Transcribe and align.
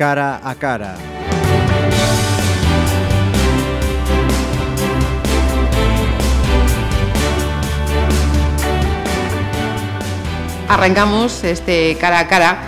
Cara 0.00 0.40
a 0.42 0.54
cara. 0.54 0.96
Arrancamos 10.68 11.44
este 11.44 11.98
cara 12.00 12.20
a 12.20 12.28
cara 12.28 12.62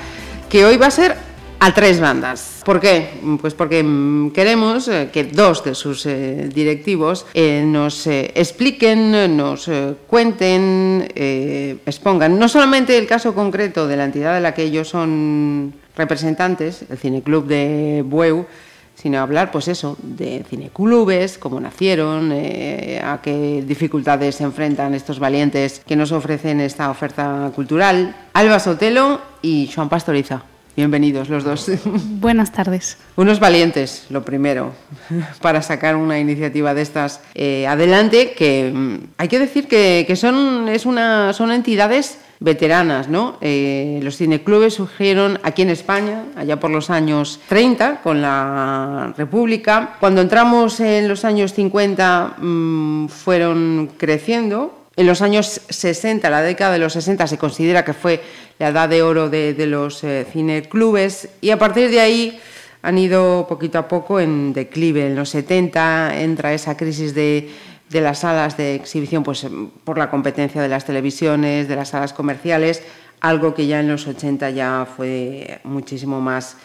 que 0.50 0.66
hoy 0.66 0.76
va 0.76 0.88
a 0.88 0.90
ser 0.90 1.16
a 1.58 1.72
tres 1.72 2.00
bandas. 2.00 2.60
¿Por 2.66 2.80
qué? 2.80 3.08
Pues 3.40 3.54
porque 3.54 3.82
mm, 3.82 4.32
queremos 4.32 4.88
eh, 4.88 5.08
que 5.10 5.24
dos 5.24 5.64
de 5.64 5.74
sus 5.74 6.04
eh, 6.04 6.50
directivos 6.52 7.24
eh, 7.32 7.64
nos 7.64 8.06
expliquen, 8.08 9.34
nos 9.34 9.70
cuenten, 10.06 11.08
expongan 11.14 12.38
no 12.38 12.46
solamente 12.50 12.98
el 12.98 13.06
caso 13.06 13.34
concreto 13.34 13.88
de 13.88 13.96
la 13.96 14.04
entidad 14.04 14.34
de 14.34 14.40
la 14.42 14.52
que 14.52 14.64
ellos 14.64 14.88
son 14.88 15.80
representantes, 15.96 16.84
el 16.88 16.98
Cineclub 16.98 17.46
de 17.46 18.04
Bueu, 18.06 18.46
sino 18.94 19.18
hablar, 19.18 19.50
pues 19.50 19.68
eso, 19.68 19.96
de 20.02 20.44
cineclubes, 20.48 21.38
cómo 21.38 21.58
nacieron, 21.60 22.30
eh, 22.32 23.00
a 23.02 23.20
qué 23.20 23.64
dificultades 23.66 24.36
se 24.36 24.44
enfrentan 24.44 24.94
estos 24.94 25.18
valientes 25.18 25.82
que 25.86 25.96
nos 25.96 26.12
ofrecen 26.12 26.60
esta 26.60 26.90
oferta 26.90 27.50
cultural. 27.54 28.14
Alba 28.32 28.60
Sotelo 28.60 29.20
y 29.40 29.70
Joan 29.74 29.88
Pastoriza. 29.88 30.42
Bienvenidos 30.76 31.28
los 31.28 31.44
dos. 31.44 31.70
Buenas 32.20 32.52
tardes. 32.52 32.96
Unos 33.16 33.40
valientes, 33.40 34.06
lo 34.08 34.24
primero, 34.24 34.72
para 35.42 35.60
sacar 35.62 35.96
una 35.96 36.18
iniciativa 36.18 36.72
de 36.72 36.82
estas 36.82 37.20
eh, 37.34 37.66
adelante, 37.66 38.32
que 38.32 38.72
mm, 38.72 38.96
hay 39.18 39.28
que 39.28 39.38
decir 39.38 39.68
que, 39.68 40.04
que 40.06 40.16
son, 40.16 40.68
es 40.68 40.86
una, 40.86 41.32
son 41.32 41.50
entidades 41.52 42.18
veteranas, 42.42 43.08
¿no? 43.08 43.36
Eh, 43.40 44.00
los 44.02 44.16
cineclubes 44.16 44.74
surgieron 44.74 45.38
aquí 45.42 45.62
en 45.62 45.70
España, 45.70 46.24
allá 46.36 46.58
por 46.58 46.70
los 46.70 46.90
años 46.90 47.40
30, 47.48 48.00
con 48.02 48.20
la 48.20 49.14
República. 49.16 49.96
Cuando 50.00 50.20
entramos 50.20 50.80
en 50.80 51.08
los 51.08 51.24
años 51.24 51.54
50, 51.54 52.36
mmm, 52.38 53.06
fueron 53.06 53.90
creciendo. 53.96 54.78
En 54.96 55.06
los 55.06 55.22
años 55.22 55.62
60, 55.68 56.28
la 56.28 56.42
década 56.42 56.72
de 56.72 56.78
los 56.78 56.92
60, 56.92 57.26
se 57.26 57.38
considera 57.38 57.84
que 57.84 57.94
fue 57.94 58.20
la 58.58 58.68
edad 58.68 58.88
de 58.88 59.02
oro 59.02 59.30
de, 59.30 59.54
de 59.54 59.66
los 59.66 60.04
eh, 60.04 60.26
cineclubes 60.30 61.28
y 61.40 61.50
a 61.50 61.58
partir 61.58 61.90
de 61.90 62.00
ahí 62.00 62.40
han 62.82 62.98
ido 62.98 63.46
poquito 63.48 63.78
a 63.78 63.88
poco 63.88 64.20
en 64.20 64.52
declive. 64.52 65.06
En 65.06 65.16
los 65.16 65.30
70 65.30 66.20
entra 66.20 66.52
esa 66.52 66.76
crisis 66.76 67.14
de, 67.14 67.48
de 67.92 68.00
las 68.00 68.20
salas 68.20 68.56
de 68.56 68.74
exhibición 68.74 69.22
pues, 69.22 69.46
por 69.84 69.98
la 69.98 70.10
competencia 70.10 70.60
de 70.60 70.68
las 70.68 70.84
televisiones, 70.84 71.68
de 71.68 71.76
las 71.76 71.90
salas 71.90 72.12
comerciales, 72.12 72.82
algo 73.20 73.54
que 73.54 73.66
ya 73.66 73.80
en 73.80 73.88
los 73.88 74.06
80 74.06 74.50
ya 74.50 74.86
fue 74.96 75.60
muchísimo 75.64 76.20
más 76.20 76.56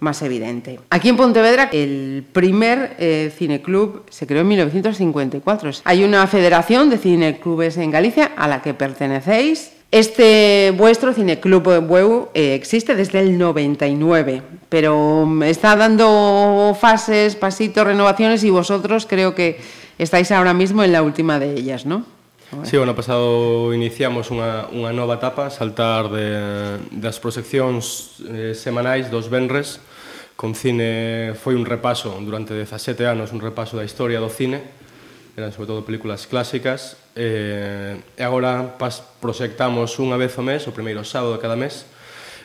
más 0.00 0.22
evidente. 0.22 0.80
Aquí 0.88 1.10
en 1.10 1.16
Pontevedra, 1.16 1.68
el 1.72 2.24
primer 2.32 2.96
eh, 2.98 3.30
cineclub 3.36 4.04
se 4.08 4.26
creó 4.26 4.40
en 4.40 4.48
1954. 4.48 5.70
Hay 5.84 6.04
una 6.04 6.26
federación 6.26 6.90
de 6.90 6.96
cineclubes 6.98 7.76
en 7.76 7.90
Galicia 7.90 8.32
a 8.36 8.48
la 8.48 8.62
que 8.62 8.74
pertenecéis. 8.74 9.72
Este 9.92 10.72
vuestro 10.76 11.12
Cineclub 11.12 11.84
Bueu 11.84 12.28
eh, 12.32 12.54
existe 12.54 12.94
desde 12.94 13.18
el 13.20 13.36
99, 13.36 14.40
pero 14.68 15.26
mm, 15.26 15.42
está 15.42 15.74
dando 15.74 16.76
fases, 16.80 17.34
pasitos, 17.34 17.84
renovaciones 17.84 18.44
y 18.44 18.50
vosotros 18.50 19.04
creo 19.06 19.34
que 19.34 19.58
Estáis 20.00 20.32
ahora 20.32 20.54
mismo 20.54 20.82
en 20.82 20.92
la 20.92 21.02
última 21.02 21.38
de 21.38 21.52
ellas, 21.52 21.84
¿no? 21.84 22.06
Sí, 22.64 22.78
o 22.78 22.82
ano 22.82 22.96
pasado 22.96 23.76
iniciamos 23.76 24.32
unha, 24.32 24.64
unha 24.72 24.96
nova 24.96 25.20
etapa, 25.20 25.52
saltar 25.52 26.08
de, 26.08 26.80
das 26.88 27.20
proxeccións 27.20 28.16
eh, 28.24 28.56
semanais 28.56 29.12
dos 29.12 29.28
Benres, 29.28 29.76
con 30.40 30.56
cine 30.56 31.36
foi 31.36 31.52
un 31.52 31.68
repaso 31.68 32.16
durante 32.24 32.56
17 32.56 33.04
anos, 33.04 33.36
un 33.36 33.44
repaso 33.44 33.76
da 33.76 33.84
historia 33.84 34.24
do 34.24 34.32
cine, 34.32 34.64
eran 35.36 35.52
sobre 35.52 35.68
todo 35.68 35.84
películas 35.84 36.24
clásicas, 36.24 36.96
eh, 37.12 38.00
e 38.00 38.22
agora 38.24 38.80
pas, 38.80 39.04
proxectamos 39.20 40.00
unha 40.00 40.16
vez 40.16 40.32
ao 40.40 40.48
mes, 40.48 40.64
o 40.64 40.72
primeiro 40.72 41.04
sábado 41.04 41.36
de 41.36 41.44
cada 41.44 41.60
mes, 41.60 41.84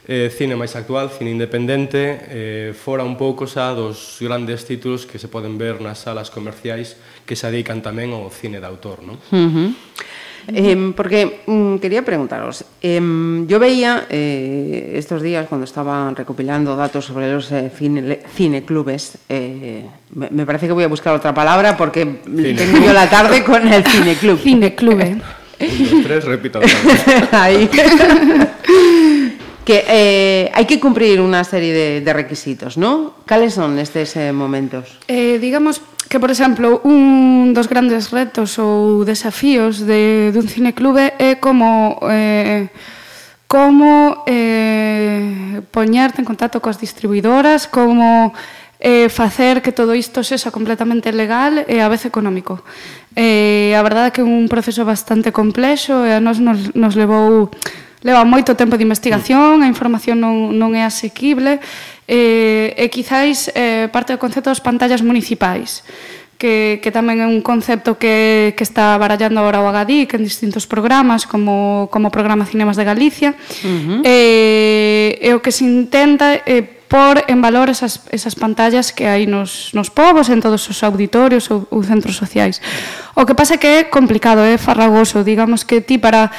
eh, 0.07 0.29
cine 0.29 0.53
máis 0.53 0.77
actual, 0.77 1.09
cine 1.09 1.33
independente, 1.33 2.21
eh, 2.29 2.69
fora 2.77 3.03
un 3.03 3.17
pouco 3.17 3.49
xa 3.49 3.73
dos 3.73 4.21
grandes 4.21 4.65
títulos 4.65 5.09
que 5.09 5.17
se 5.17 5.27
poden 5.27 5.57
ver 5.57 5.81
nas 5.81 6.05
salas 6.05 6.29
comerciais 6.29 6.97
que 7.25 7.33
se 7.33 7.49
dedican 7.49 7.81
tamén 7.81 8.13
ao 8.13 8.29
cine 8.29 8.61
de 8.61 8.67
autor, 8.69 9.01
non? 9.01 9.17
Uh 9.33 9.49
-huh. 9.49 9.69
Eh, 10.47 10.93
porque 10.95 11.41
mm, 11.47 11.77
quería 11.81 12.05
preguntaros, 12.05 12.65
eh, 12.81 13.01
yo 13.47 13.57
veía 13.57 14.05
eh, 14.09 14.93
estos 14.93 15.25
días 15.25 15.47
cuando 15.49 15.65
estaba 15.65 16.13
recopilando 16.13 16.75
datos 16.75 17.05
sobre 17.05 17.33
los 17.33 17.51
eh, 17.51 17.71
cine, 17.73 18.21
cineclubes, 18.29 19.17
eh, 19.27 19.89
me, 20.13 20.29
me 20.29 20.45
parece 20.45 20.67
que 20.67 20.73
voy 20.73 20.83
a 20.83 20.87
buscar 20.87 21.15
otra 21.15 21.33
palabra 21.33 21.75
porque 21.75 22.21
cine. 22.23 22.53
tengo 22.53 22.77
yo 22.77 22.93
la 22.93 23.09
tarde 23.09 23.43
con 23.43 23.67
el 23.67 23.83
cineclub. 23.83 24.37
Cineclube. 24.37 25.17
Un, 25.57 25.89
dos, 25.89 26.03
tres, 26.03 26.25
repito. 26.25 26.59
Ahí. 27.31 27.69
que 29.65 29.83
eh, 29.89 30.53
hai 30.53 30.69
que 30.69 30.77
cumprir 30.77 31.17
unha 31.17 31.41
serie 31.41 31.73
de, 31.73 31.87
de 32.05 32.11
requisitos, 32.13 32.77
non? 32.77 33.17
Cales 33.25 33.57
son 33.57 33.81
estes 33.81 34.13
eh, 34.13 34.29
momentos? 34.29 35.01
Eh, 35.09 35.41
digamos 35.41 35.81
que, 36.05 36.21
por 36.21 36.29
exemplo, 36.29 36.85
un 36.85 37.51
dos 37.57 37.65
grandes 37.65 38.13
retos 38.13 38.61
ou 38.61 39.01
desafíos 39.01 39.81
de, 39.81 40.29
dun 40.29 40.45
cineclube 40.45 41.17
é 41.17 41.41
como... 41.41 41.97
Eh, 42.05 42.69
como 43.45 44.25
eh, 44.25 45.61
poñerte 45.69 46.19
en 46.19 46.25
contacto 46.25 46.59
coas 46.59 46.81
distribuidoras, 46.81 47.69
como 47.69 48.33
eh, 48.81 49.07
facer 49.07 49.61
que 49.61 49.71
todo 49.71 49.95
isto 49.95 50.25
sexa 50.25 50.51
completamente 50.51 51.13
legal 51.13 51.63
e 51.69 51.79
a 51.79 51.87
vez 51.87 52.03
económico. 52.05 52.61
Eh, 53.15 53.71
a 53.77 53.81
verdade 53.85 54.11
é 54.11 54.13
que 54.13 54.21
é 54.21 54.27
un 54.27 54.49
proceso 54.51 54.83
bastante 54.83 55.31
complexo 55.31 56.03
e 56.03 56.11
a 56.11 56.19
nos 56.19 56.41
nos, 56.41 56.73
nos 56.75 56.93
levou 56.97 57.53
leva 58.05 58.21
moito 58.21 58.53
tempo 58.53 58.77
de 58.77 58.85
investigación, 58.85 59.65
a 59.65 59.67
información 59.67 60.21
non, 60.21 60.53
non 60.53 60.77
é 60.77 60.85
asequible, 60.85 61.57
eh, 62.05 62.77
e 62.77 62.85
quizáis 62.93 63.49
eh, 63.57 63.89
parte 63.89 64.13
do 64.13 64.21
concepto 64.21 64.53
das 64.53 64.61
pantallas 64.61 65.01
municipais 65.01 65.81
que, 66.37 66.79
que 66.83 66.91
tamén 66.91 67.23
é 67.23 67.27
un 67.27 67.41
concepto 67.41 67.97
que, 67.97 68.53
que 68.53 68.63
está 68.63 68.93
barallando 68.99 69.39
agora 69.39 69.63
o 69.63 69.67
Agadic 69.71 70.13
en 70.13 70.21
distintos 70.21 70.67
programas 70.67 71.25
como, 71.25 71.89
como 71.89 72.11
o 72.11 72.13
programa 72.13 72.45
Cinemas 72.45 72.77
de 72.77 72.85
Galicia 72.85 73.33
uh 73.33 73.65
-huh. 73.65 73.99
eh, 74.03 75.17
e 75.17 75.33
o 75.33 75.41
que 75.41 75.49
se 75.49 75.65
intenta 75.65 76.43
eh, 76.45 76.75
por 76.85 77.23
en 77.27 77.41
valor 77.41 77.69
esas, 77.69 78.05
esas 78.13 78.37
pantallas 78.37 78.93
que 78.93 79.09
hai 79.09 79.25
nos, 79.25 79.73
nos 79.73 79.89
povos, 79.89 80.29
en 80.29 80.39
todos 80.39 80.69
os 80.69 80.79
auditorios 80.85 81.49
ou, 81.49 81.65
ou 81.73 81.81
centros 81.81 82.13
sociais. 82.13 82.61
O 83.17 83.25
que 83.25 83.33
pasa 83.33 83.55
é 83.55 83.57
que 83.57 83.67
é 83.67 83.79
complicado, 83.89 84.45
é 84.45 84.55
farragoso, 84.61 85.25
digamos 85.25 85.65
que 85.65 85.81
ti 85.81 85.97
para 85.97 86.29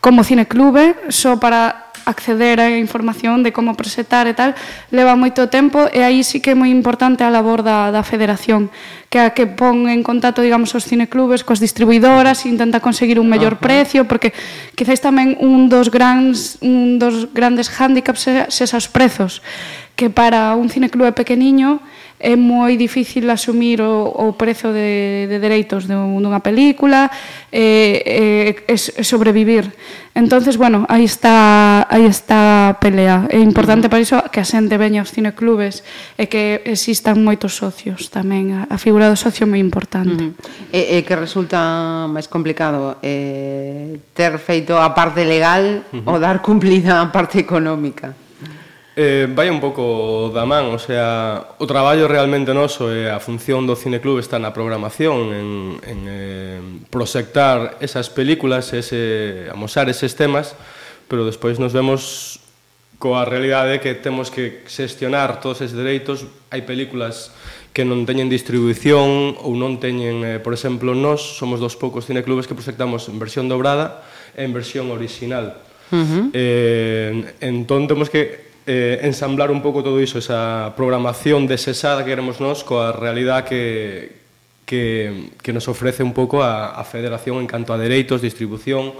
como 0.00 0.24
cineclube, 0.24 0.96
só 1.08 1.38
para 1.40 1.86
acceder 2.06 2.60
a 2.60 2.70
información 2.78 3.42
de 3.42 3.52
como 3.52 3.74
presentar 3.74 4.30
e 4.30 4.34
tal, 4.34 4.54
leva 4.94 5.18
moito 5.18 5.50
tempo 5.50 5.90
e 5.90 6.06
aí 6.06 6.22
sí 6.22 6.38
que 6.38 6.54
é 6.54 6.56
moi 6.56 6.70
importante 6.70 7.26
a 7.26 7.34
labor 7.34 7.66
da, 7.66 7.90
da 7.90 8.06
federación, 8.06 8.70
que 9.10 9.18
a 9.18 9.34
que 9.34 9.50
pon 9.50 9.90
en 9.90 10.06
contacto, 10.06 10.38
digamos, 10.40 10.70
os 10.78 10.86
cineclubes 10.86 11.42
coas 11.42 11.58
distribuidoras 11.58 12.46
e 12.46 12.48
intenta 12.48 12.78
conseguir 12.78 13.18
un 13.18 13.26
mellor 13.26 13.58
uh 13.58 13.62
precio, 13.66 14.06
porque 14.06 14.30
quizáis 14.78 15.02
tamén 15.02 15.34
un 15.42 15.66
dos 15.66 15.90
grans, 15.90 16.62
un 16.62 17.02
dos 17.02 17.34
grandes 17.34 17.66
hándicaps 17.66 18.20
se, 18.22 18.32
se 18.54 18.62
os 18.70 18.86
prezos, 18.86 19.42
que 19.98 20.06
para 20.06 20.54
un 20.54 20.70
cineclube 20.70 21.10
pequeniño 21.10 21.82
é 22.18 22.34
moi 22.36 22.76
difícil 22.80 23.28
asumir 23.28 23.84
o, 23.84 24.08
o 24.08 24.32
prezo 24.32 24.72
de, 24.72 25.28
de 25.28 25.36
dereitos 25.36 25.84
de 25.84 25.92
dunha 25.92 26.40
película 26.40 27.12
e, 27.52 28.56
e, 28.64 28.72
e 28.72 29.04
sobrevivir. 29.04 29.68
entonces 30.16 30.56
bueno, 30.56 30.86
aí 30.88 31.04
está, 31.04 31.86
aí 31.90 32.08
está 32.08 32.70
a 32.70 32.80
pelea. 32.80 33.28
É 33.28 33.38
importante 33.38 33.92
para 33.92 34.00
iso 34.00 34.16
que 34.32 34.40
a 34.40 34.48
xente 34.48 34.80
veña 34.80 35.04
aos 35.04 35.12
cineclubes 35.12 35.84
e 36.16 36.24
que 36.26 36.64
existan 36.64 37.20
moitos 37.20 37.60
socios 37.60 38.08
tamén. 38.08 38.64
A 38.64 38.80
figura 38.80 39.12
do 39.12 39.16
socio 39.16 39.44
é 39.44 39.48
moi 39.52 39.60
importante. 39.60 40.32
Uh 40.32 40.32
-huh. 40.32 40.72
E, 40.72 40.96
e 40.96 41.04
que 41.04 41.12
resulta 41.12 42.08
máis 42.08 42.32
complicado 42.32 42.96
eh, 43.04 44.00
ter 44.16 44.40
feito 44.40 44.72
a 44.72 44.96
parte 44.96 45.20
legal 45.20 45.84
uh 45.84 46.00
-huh. 46.00 46.08
ou 46.08 46.16
dar 46.16 46.40
cumplida 46.40 47.04
a 47.04 47.12
parte 47.12 47.36
económica. 47.36 48.25
Eh, 48.98 49.28
vai 49.28 49.52
un 49.52 49.60
pouco 49.60 50.32
da 50.32 50.48
man, 50.48 50.72
o 50.72 50.80
sea, 50.80 51.52
o 51.60 51.68
traballo 51.68 52.08
realmente 52.08 52.56
noso 52.56 52.88
e 52.88 53.12
a 53.12 53.20
función 53.20 53.68
do 53.68 53.76
cineclub 53.76 54.16
está 54.16 54.40
na 54.40 54.56
programación, 54.56 55.36
en, 55.36 55.48
en 55.84 55.98
eh, 56.08 56.60
proxectar 56.88 57.76
esas 57.84 58.08
películas, 58.08 58.72
ese, 58.72 59.52
amosar 59.52 59.92
eses 59.92 60.16
temas, 60.16 60.56
pero 61.12 61.28
despois 61.28 61.60
nos 61.60 61.76
vemos 61.76 62.40
coa 62.96 63.28
realidade 63.28 63.84
que 63.84 63.92
temos 63.92 64.32
que 64.32 64.64
xestionar 64.64 65.44
todos 65.44 65.60
eses 65.60 65.76
dereitos. 65.76 66.24
Hai 66.48 66.64
películas 66.64 67.36
que 67.76 67.84
non 67.84 68.08
teñen 68.08 68.32
distribución 68.32 69.36
ou 69.44 69.52
non 69.60 69.76
teñen, 69.76 70.24
eh, 70.24 70.40
por 70.40 70.56
exemplo, 70.56 70.96
nós 70.96 71.20
somos 71.36 71.60
dos 71.60 71.76
poucos 71.76 72.08
cineclubes 72.08 72.48
que 72.48 72.56
proxectamos 72.56 73.12
en 73.12 73.20
versión 73.20 73.44
dobrada 73.52 74.08
e 74.32 74.48
en 74.48 74.56
versión 74.56 74.88
original. 74.88 75.60
Uh 75.92 76.00
-huh. 76.00 76.24
eh, 76.32 77.36
entón 77.44 77.84
temos 77.84 78.08
que 78.08 78.45
eh, 78.66 79.00
ensamblar 79.06 79.50
un 79.54 79.62
pouco 79.62 79.82
todo 79.82 80.02
iso, 80.02 80.18
esa 80.18 80.74
programación 80.74 81.46
desesada 81.46 82.02
que 82.02 82.10
queremos 82.10 82.42
nós 82.42 82.66
coa 82.66 82.90
realidade 82.90 83.46
que, 83.46 83.62
que, 84.66 85.30
que 85.38 85.54
nos 85.54 85.70
ofrece 85.70 86.02
un 86.02 86.10
pouco 86.10 86.42
a, 86.42 86.74
a 86.74 86.82
Federación 86.82 87.38
en 87.38 87.46
canto 87.46 87.70
a 87.70 87.78
dereitos, 87.78 88.20
distribución, 88.20 88.92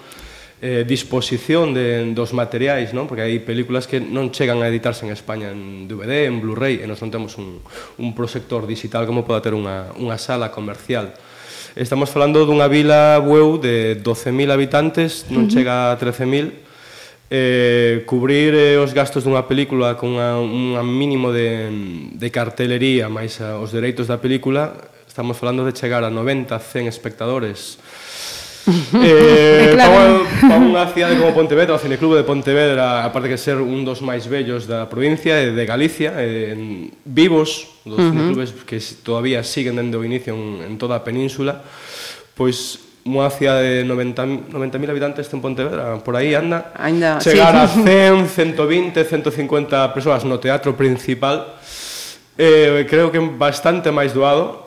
eh, 0.63 0.85
disposición 0.87 1.75
de, 1.75 2.15
dos 2.15 2.33
materiais, 2.33 2.95
non? 2.95 3.11
porque 3.11 3.27
hai 3.27 3.43
películas 3.43 3.91
que 3.91 3.99
non 3.99 4.31
chegan 4.31 4.63
a 4.63 4.71
editarse 4.71 5.05
en 5.05 5.13
España 5.13 5.51
en 5.51 5.91
DVD, 5.91 6.31
en 6.31 6.39
Blu-ray, 6.39 6.81
e 6.81 6.87
nós 6.87 7.03
non 7.03 7.11
temos 7.11 7.35
un, 7.37 7.61
un 7.99 8.09
proxector 8.15 8.65
digital 8.65 9.05
como 9.05 9.27
poda 9.27 9.43
ter 9.43 9.53
unha, 9.53 9.93
unha 9.99 10.17
sala 10.17 10.55
comercial. 10.55 11.13
Estamos 11.77 12.09
falando 12.09 12.49
dunha 12.49 12.73
vila 12.73 13.21
Bueu 13.21 13.61
de 13.61 14.01
12.000 14.01 14.49
habitantes, 14.49 15.29
non 15.29 15.45
uh 15.45 15.47
-huh. 15.47 15.53
chega 15.53 15.93
a 15.93 15.99
13.000, 16.01 16.66
eh, 17.31 18.05
cubrir 18.06 18.55
eh, 18.55 18.78
os 18.78 18.94
gastos 18.94 19.26
dunha 19.26 19.50
película 19.50 19.99
con 19.99 20.14
un 20.14 20.78
mínimo 20.87 21.34
de, 21.34 22.14
de 22.14 22.28
cartelería 22.31 23.11
máis 23.11 23.43
a, 23.43 23.58
os 23.58 23.75
dereitos 23.75 24.06
da 24.06 24.23
película 24.23 24.78
estamos 25.11 25.34
falando 25.34 25.67
de 25.67 25.75
chegar 25.75 26.06
a 26.06 26.11
90, 26.11 26.55
100 26.55 26.87
espectadores 26.87 27.82
eh, 29.02 29.75
claro. 29.75 30.23
para, 30.23 30.55
para 30.55 30.62
unha 30.62 30.87
cidade 30.90 31.19
como 31.19 31.34
Pontevedra 31.34 31.75
o 31.75 31.82
Cineclub 31.82 32.14
de 32.14 32.26
Pontevedra 32.26 33.02
aparte 33.02 33.26
que 33.26 33.38
ser 33.38 33.58
un 33.58 33.82
dos 33.82 34.06
máis 34.06 34.31
bellos 34.31 34.70
da 34.70 34.87
provincia 34.87 35.43
e 35.43 35.50
de 35.50 35.64
Galicia 35.67 36.14
eh, 36.22 36.55
vivos 37.02 37.82
dos 37.82 37.99
uh 37.99 38.06
-huh. 38.06 38.11
cineclubes 38.14 38.55
que 38.62 38.79
todavía 39.02 39.43
siguen 39.43 39.82
dende 39.82 39.99
o 39.99 40.06
inicio 40.06 40.34
en, 40.34 40.62
en 40.62 40.75
toda 40.79 40.99
a 40.99 41.02
península 41.02 41.58
pois 42.38 42.86
unha 43.06 43.31
cidade 43.31 43.81
de 43.81 43.82
90.000 43.87 44.50
90 44.50 44.91
habitantes 44.91 45.31
en 45.31 45.38
Pontevedra, 45.38 46.03
por 46.03 46.19
aí 46.19 46.35
anda, 46.35 46.75
Ainda, 46.75 47.23
chegar 47.23 47.55
sí. 47.70 47.87
a 47.87 48.19
100, 48.19 48.29
120, 48.29 48.99
150 49.06 49.94
persoas 49.94 50.26
no 50.26 50.43
teatro 50.43 50.75
principal, 50.75 51.55
eh, 52.35 52.85
creo 52.91 53.14
que 53.14 53.23
bastante 53.23 53.94
máis 53.94 54.11
doado, 54.11 54.67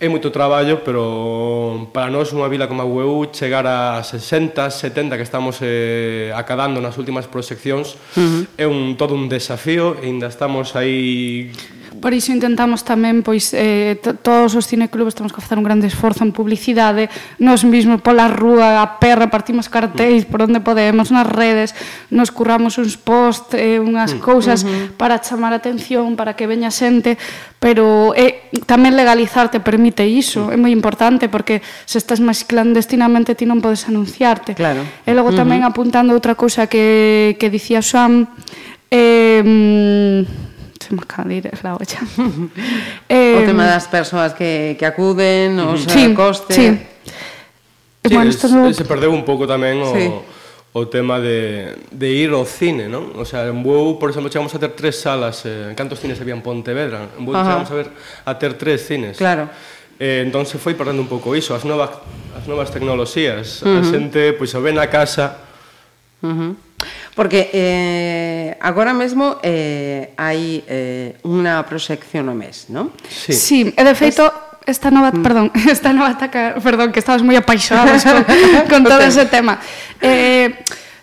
é 0.00 0.08
moito 0.08 0.32
traballo, 0.32 0.80
pero 0.80 1.92
para 1.92 2.08
nós 2.08 2.32
unha 2.32 2.48
vila 2.48 2.64
como 2.64 2.80
a 2.80 2.88
UEU 2.88 3.28
chegar 3.36 3.68
a 3.68 4.00
60, 4.00 4.72
70 4.72 5.20
que 5.20 5.26
estamos 5.26 5.60
eh, 5.60 6.32
acadando 6.32 6.80
nas 6.80 6.96
últimas 6.96 7.28
proxeccións 7.28 8.00
uh 8.16 8.24
-huh. 8.24 8.42
é 8.56 8.64
un 8.64 8.96
todo 8.96 9.12
un 9.12 9.28
desafío, 9.28 10.00
e 10.00 10.08
ainda 10.08 10.32
estamos 10.32 10.72
aí 10.72 11.52
Por 11.98 12.14
iso 12.14 12.30
intentamos 12.30 12.86
tamén, 12.86 13.26
pois, 13.26 13.50
eh, 13.50 13.98
todos 13.98 14.54
os 14.54 14.70
cineclubes 14.70 15.18
temos 15.18 15.34
que 15.34 15.42
facer 15.42 15.58
un 15.58 15.66
grande 15.66 15.90
esforzo 15.90 16.22
en 16.22 16.30
publicidade, 16.30 17.10
nos 17.42 17.66
mesmos 17.66 17.98
pola 17.98 18.30
rúa, 18.30 18.78
a 18.78 19.02
perra, 19.02 19.26
partimos 19.26 19.66
cartéis 19.66 20.22
por 20.22 20.46
onde 20.46 20.62
podemos, 20.62 21.10
nas 21.10 21.26
redes, 21.26 21.74
nos 22.14 22.30
curramos 22.30 22.78
uns 22.78 22.94
post, 22.94 23.58
eh, 23.58 23.82
unhas 23.82 24.14
mm. 24.14 24.22
cousas 24.22 24.62
uh 24.62 24.70
-huh. 24.70 24.94
para 24.94 25.18
chamar 25.18 25.50
a 25.50 25.58
atención, 25.58 26.14
para 26.14 26.38
que 26.38 26.46
veña 26.46 26.70
xente, 26.70 27.18
pero 27.58 28.14
eh, 28.14 28.46
tamén 28.70 28.94
legalizarte 28.94 29.58
permite 29.58 30.06
iso, 30.06 30.54
é 30.54 30.56
moi 30.56 30.70
importante, 30.70 31.26
porque 31.26 31.58
se 31.90 31.98
estás 31.98 32.22
máis 32.22 32.46
clandestinamente 32.46 33.34
ti 33.34 33.50
non 33.50 33.58
podes 33.58 33.90
anunciarte. 33.90 34.54
Claro. 34.54 34.86
E 35.02 35.10
logo 35.10 35.34
tamén 35.34 35.66
uh 35.66 35.66
-huh. 35.66 35.74
apuntando 35.74 36.14
outra 36.14 36.38
cousa 36.38 36.70
que, 36.70 37.34
que 37.34 37.50
dicía 37.50 37.82
Xoan, 37.82 38.30
eh, 38.90 39.42
mm, 39.42 40.49
se 40.80 40.94
me 40.94 41.02
cadeira, 41.02 41.50
la 41.62 41.76
olla. 41.76 42.00
eh, 43.08 43.36
o 43.42 43.46
tema 43.46 43.66
das 43.66 43.86
persoas 43.86 44.32
que, 44.32 44.76
que 44.78 44.86
acuden, 44.86 45.60
os 45.60 45.84
sí, 45.84 46.14
costes... 46.14 46.56
Sí, 46.56 46.68
sí. 48.02 48.14
Bueno, 48.14 48.30
es, 48.30 48.44
no... 48.50 48.72
se 48.72 48.84
perdeu 48.88 49.12
un 49.12 49.28
pouco 49.28 49.44
tamén 49.44 49.76
o, 49.84 49.92
sí. 49.92 50.08
o 50.72 50.88
tema 50.88 51.20
de, 51.20 51.76
de 51.92 52.08
ir 52.08 52.32
ao 52.32 52.48
cine, 52.48 52.88
non? 52.88 53.12
O 53.12 53.28
sea, 53.28 53.44
en 53.44 53.60
Bueu, 53.60 54.00
por 54.00 54.08
exemplo, 54.08 54.32
chegamos 54.32 54.56
a 54.56 54.58
ter 54.58 54.72
tres 54.72 54.96
salas, 54.96 55.44
eh, 55.44 55.76
cantos 55.76 56.00
cines 56.00 56.16
había 56.16 56.32
en 56.32 56.40
Pontevedra? 56.40 57.12
En 57.20 57.28
Bueu 57.28 57.36
chegamos 57.36 57.68
a 57.68 57.76
ver 57.76 57.88
a 58.24 58.32
ter 58.40 58.56
tres 58.56 58.88
cines. 58.88 59.20
Claro. 59.20 59.52
Eh, 60.00 60.24
entón 60.24 60.48
se 60.48 60.56
foi 60.56 60.72
perdendo 60.72 61.04
un 61.04 61.12
pouco 61.12 61.36
iso, 61.36 61.52
as 61.52 61.68
novas, 61.68 61.92
as 62.32 62.48
novas 62.48 62.72
tecnoloxías. 62.72 63.60
Uh 63.60 63.68
-huh. 63.68 63.78
A 63.78 63.82
xente, 63.84 64.32
pois, 64.32 64.48
o 64.56 64.64
ven 64.64 64.80
a 64.80 64.88
casa... 64.88 65.44
Uh 66.24 66.32
-huh 66.32 66.69
Porque 67.14 67.50
eh, 67.52 68.56
agora 68.60 68.94
mesmo 68.94 69.38
eh, 69.42 70.14
hai 70.16 70.62
eh, 70.64 71.18
unha 71.26 71.62
proxección 71.66 72.30
ao 72.30 72.36
mes, 72.36 72.70
non? 72.70 72.94
Sí, 73.08 73.32
sí 73.32 73.58
e 73.70 73.82
de 73.82 73.94
feito... 73.96 74.24
Es 74.28 74.50
esta 74.76 74.92
nova, 74.92 75.10
mm. 75.10 75.22
perdón, 75.24 75.46
esta 75.72 75.90
nova 75.90 76.14
ataca, 76.14 76.54
perdón, 76.62 76.92
que 76.92 77.00
estabas 77.00 77.24
moi 77.24 77.34
apaixonados 77.34 78.04
con, 78.04 78.22
con 78.70 78.80
todo 78.86 79.02
ese 79.02 79.26
tema. 79.26 79.58
Eh, 79.98 80.52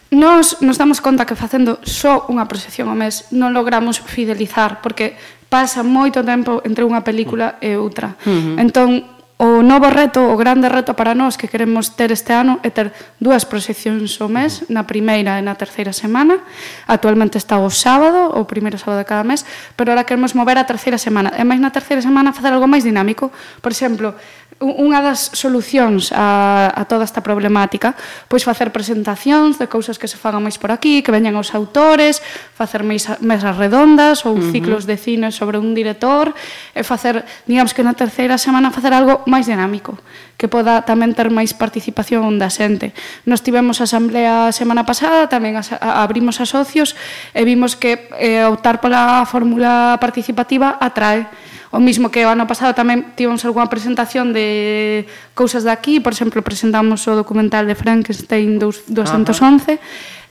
Nos 0.09 0.61
nos 0.61 0.77
damos 0.77 1.01
conta 1.01 1.25
que 1.25 1.35
facendo 1.35 1.83
só 1.83 2.31
unha 2.31 2.47
proxección 2.47 2.87
ao 2.87 2.95
mes 2.95 3.27
non 3.35 3.51
logramos 3.51 3.99
fidelizar 3.99 4.79
porque 4.79 5.19
pasa 5.51 5.83
moito 5.83 6.23
tempo 6.23 6.63
entre 6.63 6.87
unha 6.87 7.03
película 7.03 7.59
e 7.59 7.75
outra. 7.75 8.15
Uh 8.23 8.55
-huh. 8.55 8.63
Entón 8.63 9.03
O 9.37 9.61
novo 9.61 9.85
reto, 9.93 10.33
o 10.33 10.35
grande 10.35 10.65
reto 10.65 10.97
para 10.97 11.13
nós 11.13 11.37
que 11.37 11.45
queremos 11.45 11.93
ter 11.93 12.09
este 12.09 12.33
ano 12.33 12.57
é 12.65 12.73
ter 12.73 12.89
dúas 13.21 13.45
proxeccións 13.45 14.17
ao 14.17 14.25
mes, 14.25 14.65
na 14.65 14.81
primeira 14.81 15.37
e 15.37 15.45
na 15.45 15.53
terceira 15.53 15.93
semana. 15.93 16.41
Actualmente 16.89 17.37
está 17.37 17.61
o 17.61 17.69
sábado, 17.69 18.33
o 18.33 18.49
primeiro 18.49 18.81
sábado 18.81 18.97
de 18.97 19.05
cada 19.05 19.21
mes, 19.21 19.45
pero 19.77 19.93
ahora 19.93 20.09
queremos 20.09 20.33
mover 20.33 20.57
a 20.57 20.65
terceira 20.65 20.97
semana. 20.97 21.37
E 21.37 21.45
máis 21.45 21.61
na 21.61 21.69
terceira 21.69 22.01
semana 22.01 22.33
facer 22.33 22.49
algo 22.49 22.65
máis 22.65 22.81
dinámico. 22.81 23.29
Por 23.61 23.69
exemplo, 23.69 24.17
unha 24.57 25.05
das 25.05 25.37
solucións 25.37 26.09
a, 26.09 26.73
a 26.73 26.83
toda 26.89 27.05
esta 27.05 27.21
problemática 27.21 27.93
pois 28.25 28.41
facer 28.41 28.73
presentacións 28.73 29.61
de 29.61 29.69
cousas 29.69 30.01
que 30.01 30.09
se 30.09 30.17
fagan 30.17 30.41
máis 30.41 30.57
por 30.57 30.73
aquí, 30.73 31.05
que 31.05 31.13
veñan 31.13 31.37
os 31.37 31.53
autores 31.53 32.25
facer 32.57 32.81
mesas 32.81 33.53
redondas 33.53 34.25
ou 34.25 34.33
uh 34.33 34.41
-huh. 34.41 34.49
ciclos 34.49 34.89
de 34.89 34.97
cine 34.97 35.29
sobre 35.29 35.61
un 35.61 35.77
director 35.77 36.33
e 36.73 36.81
facer, 36.81 37.21
digamos 37.45 37.77
que 37.77 37.85
na 37.85 37.93
terceira 37.93 38.41
semana 38.41 38.73
facer 38.73 38.97
algo 38.97 39.21
máis 39.29 39.45
dinámico 39.45 40.01
que 40.37 40.49
poda 40.49 40.85
tamén 40.85 41.17
ter 41.17 41.33
máis 41.33 41.53
participación 41.57 42.37
da 42.37 42.53
xente. 42.53 42.93
Nos 43.25 43.41
tivemos 43.41 43.81
a 43.81 43.89
asamblea 43.89 44.49
a 44.49 44.55
semana 44.55 44.85
pasada, 44.85 45.25
tamén 45.25 45.57
as, 45.57 45.73
a, 45.73 46.05
abrimos 46.05 46.37
a 46.37 46.45
socios 46.45 46.93
e 47.33 47.41
vimos 47.41 47.73
que 47.73 48.09
eh, 48.21 48.45
optar 48.45 48.77
pola 48.77 49.25
fórmula 49.25 49.97
participativa 49.97 50.77
atrae 50.77 51.25
O 51.71 51.79
mismo 51.81 52.07
que 52.07 52.23
o 52.23 52.29
ano 52.31 52.47
pasado 52.47 52.71
tamén 52.71 53.11
tivemos 53.17 53.43
algunha 53.43 53.67
presentación 53.67 54.31
de 54.31 55.03
cousas 55.35 55.67
de 55.67 55.71
aquí, 55.73 55.99
por 55.99 56.15
exemplo, 56.15 56.39
presentamos 56.45 57.03
o 57.09 57.17
documental 57.17 57.67
de 57.67 57.75
Frankenstein 57.75 58.61
211, 58.61 59.75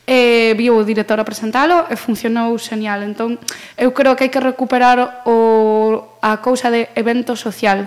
e 0.06 0.54
eh, 0.54 0.54
viu 0.54 0.78
o 0.78 0.86
director 0.86 1.18
a 1.18 1.26
presentalo 1.26 1.90
e 1.90 1.98
funcionou 1.98 2.54
genial. 2.62 3.02
Entón, 3.02 3.42
eu 3.74 3.90
creo 3.90 4.14
que 4.14 4.30
hai 4.30 4.32
que 4.32 4.38
recuperar 4.38 5.26
o, 5.26 6.05
a 6.26 6.42
cousa 6.42 6.74
de 6.74 6.90
evento 6.98 7.38
social, 7.38 7.86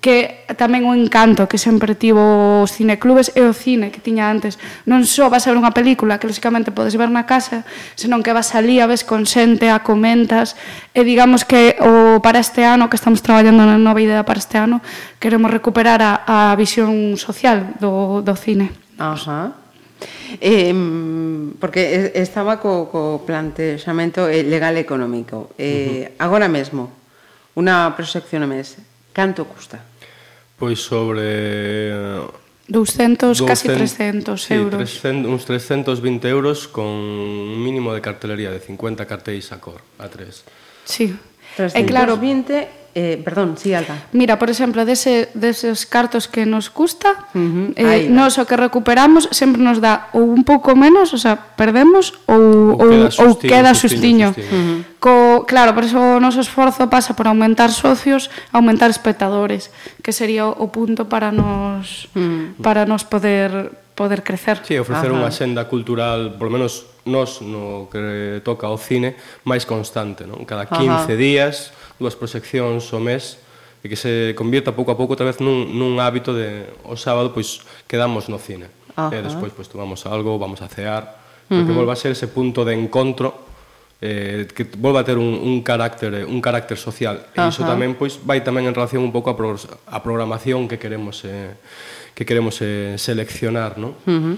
que 0.00 0.48
tamén 0.56 0.88
o 0.88 0.96
encanto 0.96 1.44
que 1.44 1.60
sempre 1.60 1.92
tivo 1.92 2.64
os 2.64 2.72
cineclubes 2.72 3.28
e 3.36 3.44
o 3.44 3.52
cine 3.52 3.92
que 3.92 4.00
tiña 4.00 4.32
antes. 4.32 4.56
Non 4.88 5.04
só 5.04 5.28
vas 5.28 5.44
a 5.44 5.52
ver 5.52 5.60
unha 5.60 5.76
película 5.76 6.16
que 6.16 6.24
lóxicamente 6.24 6.72
podes 6.72 6.96
ver 6.96 7.12
na 7.12 7.28
casa, 7.28 7.68
senón 7.92 8.24
que 8.24 8.32
vas 8.32 8.56
ali, 8.56 8.80
a 8.80 8.88
ves 8.88 9.04
con 9.04 9.28
xente, 9.28 9.68
a 9.68 9.84
comentas, 9.84 10.56
e 10.96 11.04
digamos 11.04 11.44
que 11.44 11.76
o 11.84 12.24
para 12.24 12.40
este 12.40 12.64
ano, 12.64 12.88
que 12.88 12.96
estamos 12.96 13.20
traballando 13.20 13.68
na 13.68 13.76
nova 13.76 14.00
idea 14.00 14.24
para 14.24 14.40
este 14.40 14.56
ano, 14.56 14.80
queremos 15.20 15.52
recuperar 15.52 16.00
a, 16.00 16.24
a 16.24 16.56
visión 16.56 17.20
social 17.20 17.76
do, 17.76 18.24
do 18.24 18.32
cine. 18.32 18.72
Ajá. 18.96 19.60
Eh, 20.40 20.72
porque 21.60 22.12
estaba 22.14 22.58
co, 22.58 22.88
co 22.88 23.22
plantexamento 23.28 24.26
eh, 24.28 24.42
legal 24.42 24.76
económico. 24.80 25.52
Eh, 25.60 25.68
uh 25.68 26.16
-huh. 26.16 26.24
Agora 26.24 26.48
mesmo, 26.48 27.03
Unha 27.54 27.90
proxección 27.94 28.42
a 28.42 28.48
mes. 28.50 28.78
Canto 29.14 29.46
custa? 29.46 29.78
Pois 30.58 30.82
sobre 30.82 31.22
eh, 31.90 32.22
200, 32.66 33.38
200, 33.38 33.46
casi 33.46 33.68
300 33.68 34.42
sí, 34.42 34.54
euros. 34.54 34.78
300, 34.78 35.30
uns 35.30 35.44
320 35.46 36.28
euros 36.28 36.66
con 36.66 36.86
un 36.86 37.62
mínimo 37.62 37.94
de 37.94 38.00
cartelería 38.00 38.50
de 38.50 38.58
50 38.58 39.06
cartéis 39.06 39.52
a 39.52 39.60
cor, 39.60 39.82
a 39.98 40.08
3. 40.08 40.84
Sí. 40.84 41.14
320. 41.56 41.78
E 41.78 41.82
claro, 41.86 42.18
20 42.18 42.83
Eh, 42.94 43.20
perdón, 43.24 43.56
sí, 43.58 43.74
Alba. 43.74 43.96
Mira, 44.12 44.38
por 44.38 44.50
exemplo, 44.50 44.86
dese, 44.86 45.28
deses 45.34 45.82
cartos 45.82 46.30
que 46.30 46.46
nos 46.46 46.70
custa, 46.70 47.26
uh 47.34 47.38
-huh. 47.38 47.74
eh, 47.74 48.06
nos 48.06 48.38
o 48.38 48.46
que 48.46 48.54
recuperamos 48.54 49.26
sempre 49.34 49.58
nos 49.58 49.82
dá 49.82 50.14
ou 50.14 50.22
un 50.30 50.46
pouco 50.46 50.78
menos, 50.78 51.10
o 51.10 51.18
sea, 51.18 51.34
perdemos 51.34 52.14
ou, 52.30 52.78
ou, 52.78 52.86
queda, 52.86 53.10
sustiño, 53.10 53.26
ou 53.26 53.34
queda 53.34 53.72
sustiño. 53.74 54.28
sustiño. 54.30 54.46
Uh 54.46 54.62
-huh. 54.62 54.78
Co, 55.02 55.42
claro, 55.44 55.74
por 55.74 55.82
eso 55.82 55.98
o 55.98 56.22
noso 56.22 56.38
esforzo 56.38 56.86
pasa 56.86 57.18
por 57.18 57.26
aumentar 57.26 57.74
socios, 57.74 58.30
aumentar 58.54 58.94
espectadores, 58.94 59.74
que 59.98 60.14
sería 60.14 60.46
o 60.46 60.70
punto 60.70 61.10
para 61.10 61.34
nos, 61.34 62.06
uh 62.14 62.22
-huh. 62.22 62.62
para 62.62 62.86
nos 62.86 63.02
poder 63.02 63.83
poder 63.94 64.22
crecer. 64.22 64.60
Sí, 64.66 64.78
ofrecer 64.78 65.10
Ajá. 65.10 65.18
unha 65.18 65.30
xenda 65.30 65.70
cultural, 65.70 66.34
por 66.34 66.50
lo 66.50 66.58
menos 66.58 66.90
nos 67.06 67.40
no 67.40 67.86
que 67.88 68.42
toca 68.42 68.66
ao 68.66 68.78
cine, 68.78 69.14
máis 69.46 69.62
constante, 69.64 70.26
non? 70.26 70.42
Cada 70.42 70.66
15 70.66 70.90
Ajá. 70.90 71.14
días, 71.14 71.70
dúas 71.98 72.18
proxeccións 72.18 72.90
ao 72.90 73.00
mes, 73.00 73.38
e 73.84 73.88
que 73.88 73.96
se 74.00 74.34
convierta 74.34 74.72
pouco 74.72 74.90
a 74.90 74.98
pouco 74.98 75.14
outra 75.14 75.28
vez 75.28 75.38
nun, 75.38 75.76
nun 75.76 76.00
hábito 76.02 76.34
de 76.34 76.66
o 76.88 76.98
sábado 76.98 77.30
pois 77.30 77.62
quedamos 77.86 78.26
no 78.26 78.40
cine. 78.40 78.66
Ajá. 78.98 79.14
E 79.14 79.22
despois 79.22 79.54
pois 79.54 79.70
tomamos 79.70 80.02
algo, 80.10 80.40
vamos 80.40 80.58
a 80.64 80.68
cear, 80.68 81.20
uh 81.48 81.54
-huh. 81.54 81.64
que 81.68 81.72
volva 81.72 81.94
a 81.94 81.98
ser 81.98 82.10
ese 82.16 82.26
punto 82.26 82.64
de 82.66 82.74
encontro 82.74 83.44
eh, 84.00 84.48
que 84.54 84.64
volva 84.76 85.00
a 85.00 85.04
ter 85.04 85.16
un, 85.16 85.32
un 85.32 85.62
carácter 85.62 86.14
eh, 86.14 86.24
un 86.24 86.40
carácter 86.40 86.76
social. 86.76 87.30
E 87.32 87.40
iso 87.46 87.62
tamén 87.62 87.94
pois 87.94 88.18
vai 88.20 88.42
tamén 88.42 88.66
en 88.68 88.74
relación 88.74 89.00
un 89.00 89.12
pouco 89.14 89.30
a, 89.30 89.36
pro, 89.36 89.54
a 89.56 89.98
programación 90.02 90.66
que 90.68 90.76
queremos 90.76 91.22
eh, 91.24 91.56
que 92.14 92.24
queremos 92.24 92.62
eh, 92.62 92.94
seleccionar, 92.96 93.76
non? 93.78 93.94
Uh 94.06 94.10
-huh. 94.10 94.36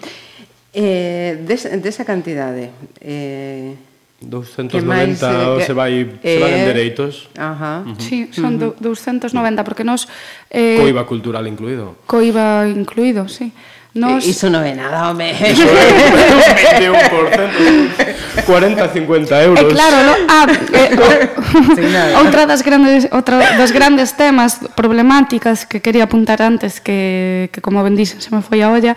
Eh, 0.77 1.41
des, 1.47 1.65
desa 1.81 2.05
cantidade, 2.05 2.69
eh, 3.01 3.77
290 4.21 4.81
máis, 4.81 5.21
se 5.67 5.73
vai 5.77 6.09
se 6.25 6.37
eh, 6.37 6.41
van 6.41 6.53
en 6.57 6.65
dereitos. 6.65 7.29
Ajá. 7.37 7.85
Sí, 7.99 8.33
son 8.33 8.57
uh 8.63 8.73
290 8.81 9.65
porque 9.65 9.85
nós 9.85 10.09
eh 10.49 10.81
Coiba 10.81 11.05
cultural 11.05 11.45
incluído. 11.47 11.97
Coiba 12.09 12.65
incluído, 12.65 13.29
sí. 13.29 13.53
Nos... 13.97 14.29
Iso 14.29 14.53
non 14.53 14.61
é 14.61 14.77
nada, 14.77 15.09
home. 15.09 15.33
Iso 15.33 15.65
é 15.65 16.89
un 16.93 17.01
21%. 17.01 18.45
40-50 18.45 19.45
euros. 19.45 19.65
E 19.65 19.69
eh, 19.69 19.73
claro, 19.73 19.97
no? 20.05 20.15
ah, 20.29 20.47
eh, 20.73 22.17
outra 22.21 22.45
das 22.45 22.61
grandes 22.61 23.09
outra 23.13 23.57
dos 23.57 23.73
grandes 23.73 24.17
temas 24.17 24.61
problemáticas 24.77 25.65
que 25.69 25.81
quería 25.81 26.05
apuntar 26.09 26.41
antes 26.41 26.81
que, 26.81 27.49
que 27.53 27.61
como 27.61 27.85
ben 27.85 27.97
dixen 27.97 28.21
se 28.21 28.33
me 28.33 28.41
foi 28.41 28.61
a 28.65 28.73
olla 28.73 28.93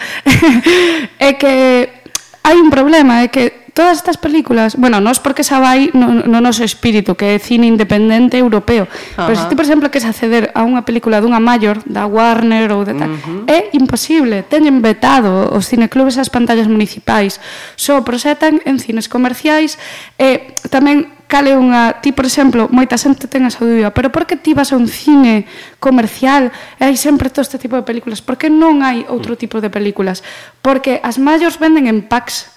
é 1.20 1.36
que 1.36 1.92
hai 2.44 2.58
un 2.60 2.72
problema, 2.72 3.24
é 3.24 3.28
que 3.28 3.59
todas 3.74 3.98
estas 3.98 4.18
películas, 4.18 4.76
bueno, 4.76 5.00
non 5.00 5.12
es 5.12 5.20
porque 5.20 5.44
xa 5.44 5.60
vai 5.60 5.90
no, 5.94 6.26
no 6.26 6.40
noso 6.40 6.64
espírito, 6.64 7.16
que 7.16 7.36
é 7.36 7.42
cine 7.42 7.68
independente 7.68 8.38
europeo, 8.38 8.88
pero 9.16 9.36
se 9.36 9.46
ti, 9.48 9.56
por 9.56 9.66
exemplo, 9.66 9.92
que 9.92 10.00
acceder 10.00 10.52
a 10.56 10.64
unha 10.64 10.84
película 10.88 11.20
dunha 11.20 11.40
maior, 11.40 11.82
da 11.86 12.08
Warner 12.08 12.72
ou 12.72 12.84
de 12.84 12.96
tal, 12.96 13.12
uh 13.12 13.20
-huh. 13.20 13.42
é 13.48 13.74
imposible, 13.76 14.46
teñen 14.48 14.82
vetado 14.82 15.52
os 15.54 15.68
cineclubes 15.68 16.18
as 16.18 16.32
pantallas 16.32 16.68
municipais, 16.68 17.38
só 17.76 18.02
proxetan 18.02 18.64
en 18.66 18.80
cines 18.80 19.08
comerciais, 19.12 19.78
e 20.18 20.56
tamén 20.70 21.20
cal 21.30 21.46
é 21.46 21.54
unha... 21.54 22.02
Ti, 22.02 22.10
por 22.12 22.26
exemplo, 22.26 22.66
moita 22.74 22.98
xente 22.98 23.30
ten 23.30 23.46
esa 23.46 23.62
dúbida, 23.62 23.94
pero 23.94 24.10
por 24.10 24.26
que 24.26 24.34
ti 24.34 24.58
vas 24.58 24.74
a 24.74 24.82
un 24.82 24.90
cine 24.90 25.46
comercial 25.78 26.50
e 26.82 26.90
hai 26.90 26.98
sempre 26.98 27.30
todo 27.30 27.46
este 27.46 27.62
tipo 27.62 27.78
de 27.78 27.86
películas? 27.86 28.26
Por 28.26 28.42
que 28.42 28.50
non 28.50 28.82
hai 28.82 29.06
outro 29.06 29.38
tipo 29.38 29.62
de 29.62 29.70
películas? 29.70 30.26
Porque 30.66 30.98
as 31.06 31.22
maiores 31.22 31.62
venden 31.62 31.86
en 31.86 32.02
packs 32.02 32.50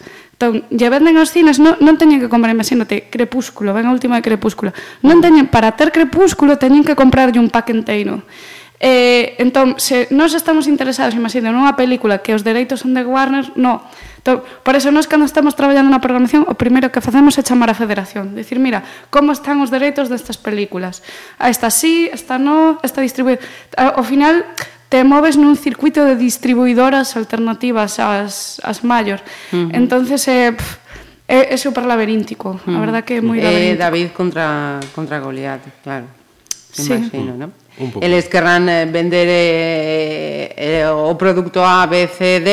Entón, 0.42 0.66
lle 0.74 0.90
venden 0.90 1.14
aos 1.22 1.30
cines, 1.30 1.62
non, 1.62 1.78
non 1.78 1.94
teñen 1.94 2.18
que 2.18 2.26
comprar, 2.26 2.50
imagínate, 2.50 3.06
crepúsculo, 3.06 3.70
ven 3.70 3.86
a 3.86 3.94
última 3.94 4.18
de 4.18 4.26
crepúsculo. 4.26 4.74
Non 5.06 5.22
teñen, 5.22 5.46
para 5.46 5.78
ter 5.78 5.94
crepúsculo, 5.94 6.58
teñen 6.58 6.82
que 6.82 6.98
comprarlle 6.98 7.38
un 7.38 7.46
pack 7.46 7.70
enteiro. 7.70 8.26
Eh, 8.82 9.38
entón, 9.38 9.78
se 9.78 10.10
nós 10.10 10.34
estamos 10.34 10.66
interesados, 10.66 11.14
imagínate, 11.14 11.54
nunha 11.54 11.78
película 11.78 12.26
que 12.26 12.34
os 12.34 12.42
dereitos 12.42 12.82
son 12.82 12.90
de 12.90 13.06
Warner, 13.06 13.54
non. 13.54 13.86
Entón, 14.18 14.42
por 14.66 14.74
eso 14.74 14.90
nós 14.90 15.06
cando 15.06 15.30
estamos 15.30 15.54
traballando 15.54 15.94
na 15.94 16.02
programación, 16.02 16.42
o 16.50 16.58
primeiro 16.58 16.90
que 16.90 16.98
facemos 16.98 17.38
é 17.38 17.46
chamar 17.46 17.70
a 17.70 17.78
federación, 17.78 18.34
dicir, 18.34 18.58
mira, 18.58 18.82
como 19.14 19.30
están 19.30 19.62
os 19.62 19.70
dereitos 19.70 20.10
destas 20.10 20.42
películas? 20.42 21.06
A 21.38 21.54
esta 21.54 21.70
sí, 21.70 22.10
esta 22.10 22.42
no, 22.42 22.82
esta 22.82 22.98
distribuir. 22.98 23.38
Ao 23.78 24.02
final, 24.02 24.42
te 24.92 25.00
moves 25.08 25.40
nun 25.40 25.56
circuito 25.56 26.04
de 26.04 26.20
distribuidoras 26.20 27.16
alternativas 27.16 27.96
ás, 27.96 28.60
ás 28.60 28.84
maior. 28.84 29.24
Uh 29.48 29.72
-huh. 29.72 29.80
entonces 29.80 30.28
é... 30.28 30.52
Eh, 30.52 30.52
pff, 30.52 30.82
É, 31.32 31.54
é 31.54 31.56
super 31.56 31.86
laberíntico, 31.88 32.60
a 32.66 32.76
verdad 32.76 33.08
que 33.08 33.16
é 33.16 33.24
moi 33.24 33.40
laberíntico. 33.40 33.72
É 33.72 33.72
eh, 33.72 33.80
David 33.80 34.08
contra, 34.12 34.76
contra 34.92 35.16
Goliat, 35.16 35.64
claro. 35.80 36.04
Sí. 36.68 36.92
imagino, 36.92 37.32
¿no? 37.40 37.48
Eles 38.04 38.28
querrán 38.28 38.68
eh, 38.68 38.84
vender 38.84 39.28
eh, 39.30 40.84
eh, 40.84 40.84
o 40.92 41.16
produto 41.16 41.64
A, 41.64 41.86
B, 41.86 42.04
C, 42.04 42.40
D... 42.40 42.50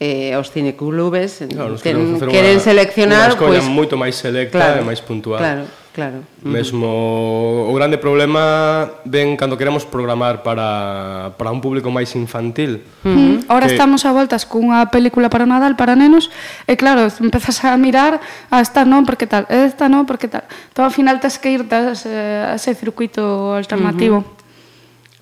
Eh, 0.00 0.34
os 0.36 0.50
cineclubes 0.50 1.46
claro, 1.54 1.78
ten, 1.78 2.18
queren 2.26 2.58
seleccionar 2.58 3.30
unha 3.30 3.38
escolla 3.38 3.62
pois, 3.62 3.70
moito 3.70 3.94
máis 3.94 4.18
selecta 4.18 4.58
claro, 4.58 4.82
e 4.82 4.88
máis 4.90 4.98
puntual. 4.98 5.38
Claro. 5.38 5.64
Claro. 5.94 6.26
Mesmo 6.42 6.90
uh 6.90 7.70
-huh. 7.70 7.70
o 7.70 7.72
grande 7.78 8.02
problema 8.02 8.90
ven 9.06 9.38
cando 9.38 9.54
queremos 9.54 9.86
programar 9.86 10.42
para, 10.42 11.38
para 11.38 11.54
un 11.54 11.62
público 11.62 11.86
máis 11.86 12.10
infantil. 12.18 12.82
Uh 13.06 13.14
-huh. 13.14 13.34
Ahora 13.46 13.70
que... 13.70 13.78
estamos 13.78 14.02
a 14.02 14.10
voltas 14.10 14.42
cunha 14.42 14.90
película 14.90 15.30
para 15.30 15.46
Nadal 15.46 15.78
para 15.78 15.94
nenos 15.94 16.34
e 16.66 16.74
claro, 16.74 17.06
empezas 17.22 17.62
a 17.62 17.78
mirar 17.78 18.18
a 18.50 18.58
esta 18.58 18.82
non 18.82 19.06
porque 19.06 19.30
tal, 19.30 19.46
esta 19.46 19.86
non 19.86 20.02
porque 20.02 20.26
tal. 20.26 20.42
Entón 20.74 20.90
ao 20.90 20.90
final 20.90 21.22
tes 21.22 21.38
que 21.38 21.54
ir 21.54 21.62
eh, 21.70 22.42
a 22.42 22.58
ese 22.58 22.74
circuito 22.74 23.54
alternativo. 23.54 24.18
Uh 24.18 24.26
-huh 24.26 24.42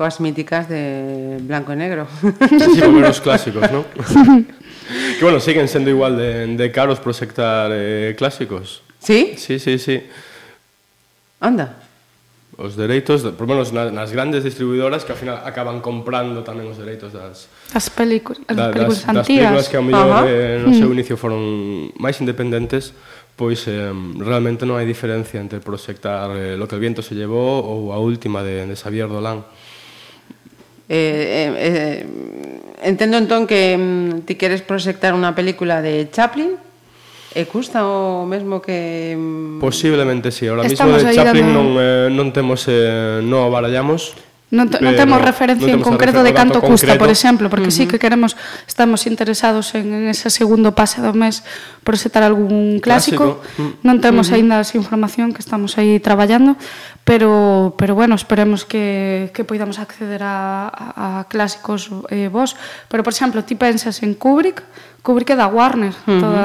as 0.02 0.18
míticas 0.18 0.68
de 0.68 1.38
blanco 1.46 1.70
e 1.72 1.78
negro. 1.78 2.10
Sí, 2.18 2.82
pero 2.82 3.06
os 3.06 3.22
clásicos, 3.22 3.70
non? 3.70 3.86
que, 5.18 5.22
bueno, 5.22 5.38
siguen 5.38 5.70
sendo 5.70 5.94
igual 5.94 6.18
de, 6.18 6.58
de 6.58 6.66
caros 6.74 6.98
proxectar 6.98 7.70
eh, 7.70 8.14
clásicos. 8.18 8.82
Sí? 8.98 9.34
Sí, 9.38 9.62
sí, 9.62 9.78
sí. 9.78 10.02
Anda. 11.42 11.82
Os 12.54 12.76
dereitos, 12.76 13.26
por 13.34 13.48
menos 13.48 13.72
na, 13.72 13.90
nas 13.90 14.12
grandes 14.12 14.44
distribuidoras 14.44 15.02
que 15.02 15.10
ao 15.10 15.18
final 15.18 15.40
acaban 15.42 15.82
comprando 15.82 16.46
tamén 16.46 16.68
os 16.70 16.78
dereitos 16.78 17.10
das 17.10 17.50
as 17.72 17.88
películas, 17.90 18.44
da, 18.44 18.70
películas 18.70 19.02
das, 19.02 19.24
das 19.24 19.26
películas 19.26 19.66
que 19.66 19.76
ao 19.80 19.82
mellor 19.82 20.28
eh, 20.28 20.60
no 20.60 20.70
seu 20.76 20.92
mm. 20.92 20.94
inicio 20.94 21.16
foron 21.16 21.90
máis 21.96 22.20
independentes, 22.20 22.92
pois 23.34 23.64
eh, 23.66 23.90
realmente 24.20 24.68
non 24.68 24.76
hai 24.76 24.86
diferencia 24.86 25.40
entre 25.40 25.64
proxectar 25.64 26.30
eh, 26.36 26.54
Lo 26.54 26.68
que 26.68 26.76
el 26.76 26.82
viento 26.84 27.00
se 27.00 27.16
llevó 27.16 27.64
ou 27.64 27.90
a 27.90 27.98
última 27.98 28.44
de, 28.44 28.68
de 28.68 28.76
Xavier 28.76 29.08
Dolan. 29.08 29.42
Eh, 30.92 31.48
eh, 31.48 31.50
eh, 31.56 31.98
entendo 32.84 33.16
entón 33.16 33.48
que 33.48 33.80
mm, 33.80 34.28
ti 34.28 34.36
queres 34.36 34.60
proxectar 34.60 35.16
unha 35.16 35.32
película 35.32 35.80
de 35.80 36.12
Chaplin 36.12 36.60
E 37.32 37.48
custa 37.48 37.84
o 37.88 38.28
mesmo 38.28 38.60
que... 38.60 39.16
Mm, 39.16 39.58
Posiblemente 39.60 40.30
sí. 40.30 40.46
Ahora 40.48 40.68
Estamos 40.68 41.00
mismo 41.00 41.08
de 41.08 41.16
Chaplin 41.16 41.46
dando... 41.48 41.62
non, 41.64 41.68
eh, 41.80 42.08
non 42.12 42.28
temos, 42.32 42.68
eh, 42.68 43.24
non 43.24 43.48
barallamos, 43.48 44.12
Non, 44.52 44.68
pero, 44.68 44.84
non 44.84 44.92
temos 44.92 45.16
referencia 45.16 45.64
non 45.64 45.80
temos 45.80 45.88
en 45.88 45.88
concreto 45.88 46.20
de 46.20 46.36
canto 46.36 46.60
custa, 46.60 46.92
concreto. 46.92 47.00
por 47.00 47.08
exemplo, 47.08 47.48
porque 47.48 47.72
uh 47.72 47.72
-huh. 47.72 47.88
sí 47.88 47.88
que 47.88 47.96
queremos, 47.96 48.36
estamos 48.68 49.08
interesados 49.08 49.72
en, 49.72 49.96
en 49.96 50.12
ese 50.12 50.28
segundo 50.28 50.76
pase 50.76 51.00
do 51.00 51.16
mes 51.16 51.40
proxetar 51.80 52.20
algún 52.20 52.76
clásico. 52.84 53.40
clásico. 53.40 53.80
Mm. 53.80 53.80
Non 53.80 53.96
temos 54.04 54.28
uh 54.28 54.36
-huh. 54.36 54.44
aínda 54.44 54.60
esa 54.60 54.76
información 54.76 55.32
que 55.32 55.40
estamos 55.40 55.80
aí 55.80 55.96
traballando, 56.04 56.60
pero 57.08 57.72
pero 57.80 57.96
bueno, 57.96 58.12
esperemos 58.12 58.68
que 58.68 59.32
que 59.32 59.40
poidamos 59.48 59.80
acceder 59.80 60.20
a 60.20 60.68
a, 60.68 61.24
a 61.24 61.32
clásicos 61.32 61.88
eh 62.12 62.28
vos, 62.28 62.52
pero 62.92 63.00
por 63.00 63.16
exemplo, 63.16 63.40
ti 63.48 63.56
pensas 63.56 64.04
en 64.04 64.12
Kubrick, 64.20 64.60
Kubrick 65.00 65.32
é 65.32 65.36
da 65.40 65.48
Warner, 65.48 65.96
uh 65.96 66.12
-huh. 66.12 66.20
toda 66.20 66.44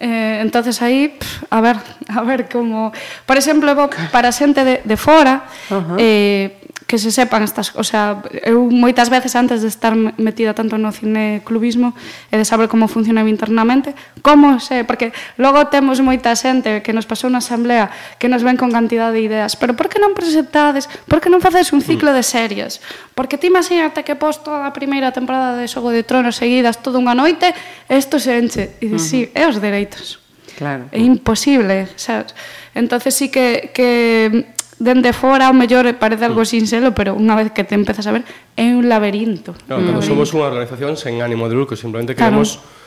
Eh, 0.00 0.40
entonces 0.40 0.80
aí, 0.80 1.08
pff, 1.08 1.44
a 1.50 1.60
ver, 1.60 1.76
a 2.08 2.22
ver 2.22 2.48
como, 2.48 2.90
por 3.26 3.36
exemplo, 3.36 3.70
evo 3.70 3.90
para 4.10 4.32
xente 4.32 4.64
de 4.64 4.80
de 4.82 4.96
fora, 4.96 5.44
uh 5.68 5.74
-huh. 5.74 5.96
eh 6.00 6.56
que 6.90 6.98
se 6.98 7.14
sepan 7.14 7.46
estas, 7.46 7.70
o 7.78 7.86
sea, 7.86 8.18
eu 8.42 8.66
moitas 8.66 9.14
veces 9.14 9.38
antes 9.38 9.62
de 9.62 9.70
estar 9.70 9.94
metida 9.94 10.58
tanto 10.58 10.74
no 10.74 10.90
cine 10.90 11.38
clubismo 11.46 11.94
e 12.26 12.34
de 12.34 12.42
saber 12.42 12.66
como 12.66 12.90
funcionaba 12.90 13.30
internamente, 13.30 13.94
como 14.26 14.58
se, 14.58 14.82
porque 14.82 15.14
logo 15.38 15.70
temos 15.70 16.02
moita 16.02 16.34
xente 16.34 16.82
que 16.82 16.90
nos 16.90 17.06
pasou 17.06 17.30
na 17.30 17.38
asamblea 17.38 17.94
que 18.18 18.26
nos 18.26 18.42
ven 18.42 18.58
con 18.58 18.74
cantidade 18.74 19.14
de 19.14 19.22
ideas, 19.22 19.54
pero 19.54 19.78
por 19.78 19.86
que 19.86 20.02
non 20.02 20.18
presentades, 20.18 20.90
por 21.06 21.22
que 21.22 21.30
non 21.30 21.38
facedes 21.38 21.70
un 21.70 21.78
ciclo 21.78 22.10
de 22.10 22.26
series? 22.26 22.82
Porque 23.14 23.38
ti 23.38 23.46
imagínate 23.46 24.02
que 24.02 24.18
pos 24.18 24.42
toda 24.42 24.66
a 24.66 24.74
primeira 24.74 25.14
temporada 25.14 25.54
de 25.54 25.70
Xogo 25.70 25.94
de 25.94 26.02
Tronos 26.02 26.42
seguidas 26.42 26.82
toda 26.82 26.98
unha 26.98 27.14
noite, 27.14 27.54
isto 27.86 28.18
se 28.18 28.34
enche. 28.34 28.82
E 28.82 28.90
dices, 28.90 28.98
uh 28.98 29.30
-huh. 29.30 29.30
sí, 29.30 29.30
é 29.30 29.46
os 29.46 29.62
dereitos. 29.62 30.18
Claro. 30.58 30.90
É 30.90 30.98
imposible, 30.98 31.86
sabes? 31.94 32.34
Entonces 32.74 33.14
sí 33.14 33.30
que, 33.30 33.70
que 33.70 34.58
dende 34.80 35.12
fora 35.12 35.52
ao 35.52 35.54
mellor 35.54 35.84
parece 36.00 36.24
algo 36.24 36.42
sinxelo, 36.48 36.96
pero 36.96 37.12
unha 37.12 37.36
vez 37.36 37.52
que 37.52 37.62
te 37.68 37.76
empezas 37.76 38.08
a 38.08 38.16
ver 38.16 38.24
é 38.56 38.72
un 38.72 38.88
laberinto. 38.88 39.52
Claro, 39.68 39.84
un 39.84 39.92
laberinto. 39.92 40.08
somos 40.08 40.32
unha 40.32 40.48
organización 40.48 40.96
sen 40.96 41.20
ánimo 41.20 41.46
de 41.46 41.54
lucro, 41.54 41.76
simplemente 41.76 42.16
queremos 42.16 42.58
claro. 42.58 42.80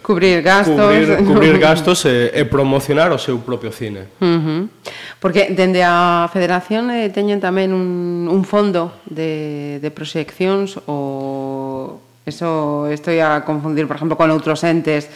Cubrir 0.00 0.40
gastos. 0.42 0.80
Cubrir, 0.80 1.24
cubrir 1.28 1.58
gastos 1.58 2.06
e, 2.08 2.32
e 2.32 2.48
promocionar 2.48 3.12
o 3.12 3.20
seu 3.20 3.36
propio 3.44 3.68
cine. 3.68 4.08
Uh 4.16 4.26
-huh. 4.26 4.60
Porque 5.20 5.52
dende 5.52 5.84
a 5.84 6.24
Federación 6.32 6.88
eh, 6.88 7.12
teñen 7.12 7.36
tamén 7.36 7.76
un, 7.76 8.24
un 8.24 8.42
fondo 8.48 8.96
de, 9.04 9.76
de 9.82 9.90
proxeccións 9.92 10.80
ou... 10.88 12.00
Eso 12.20 12.86
estoy 12.86 13.18
a 13.18 13.42
confundir, 13.42 13.88
por 13.88 13.96
exemplo, 13.96 14.14
con 14.14 14.30
outros 14.30 14.62
entes 14.62 15.08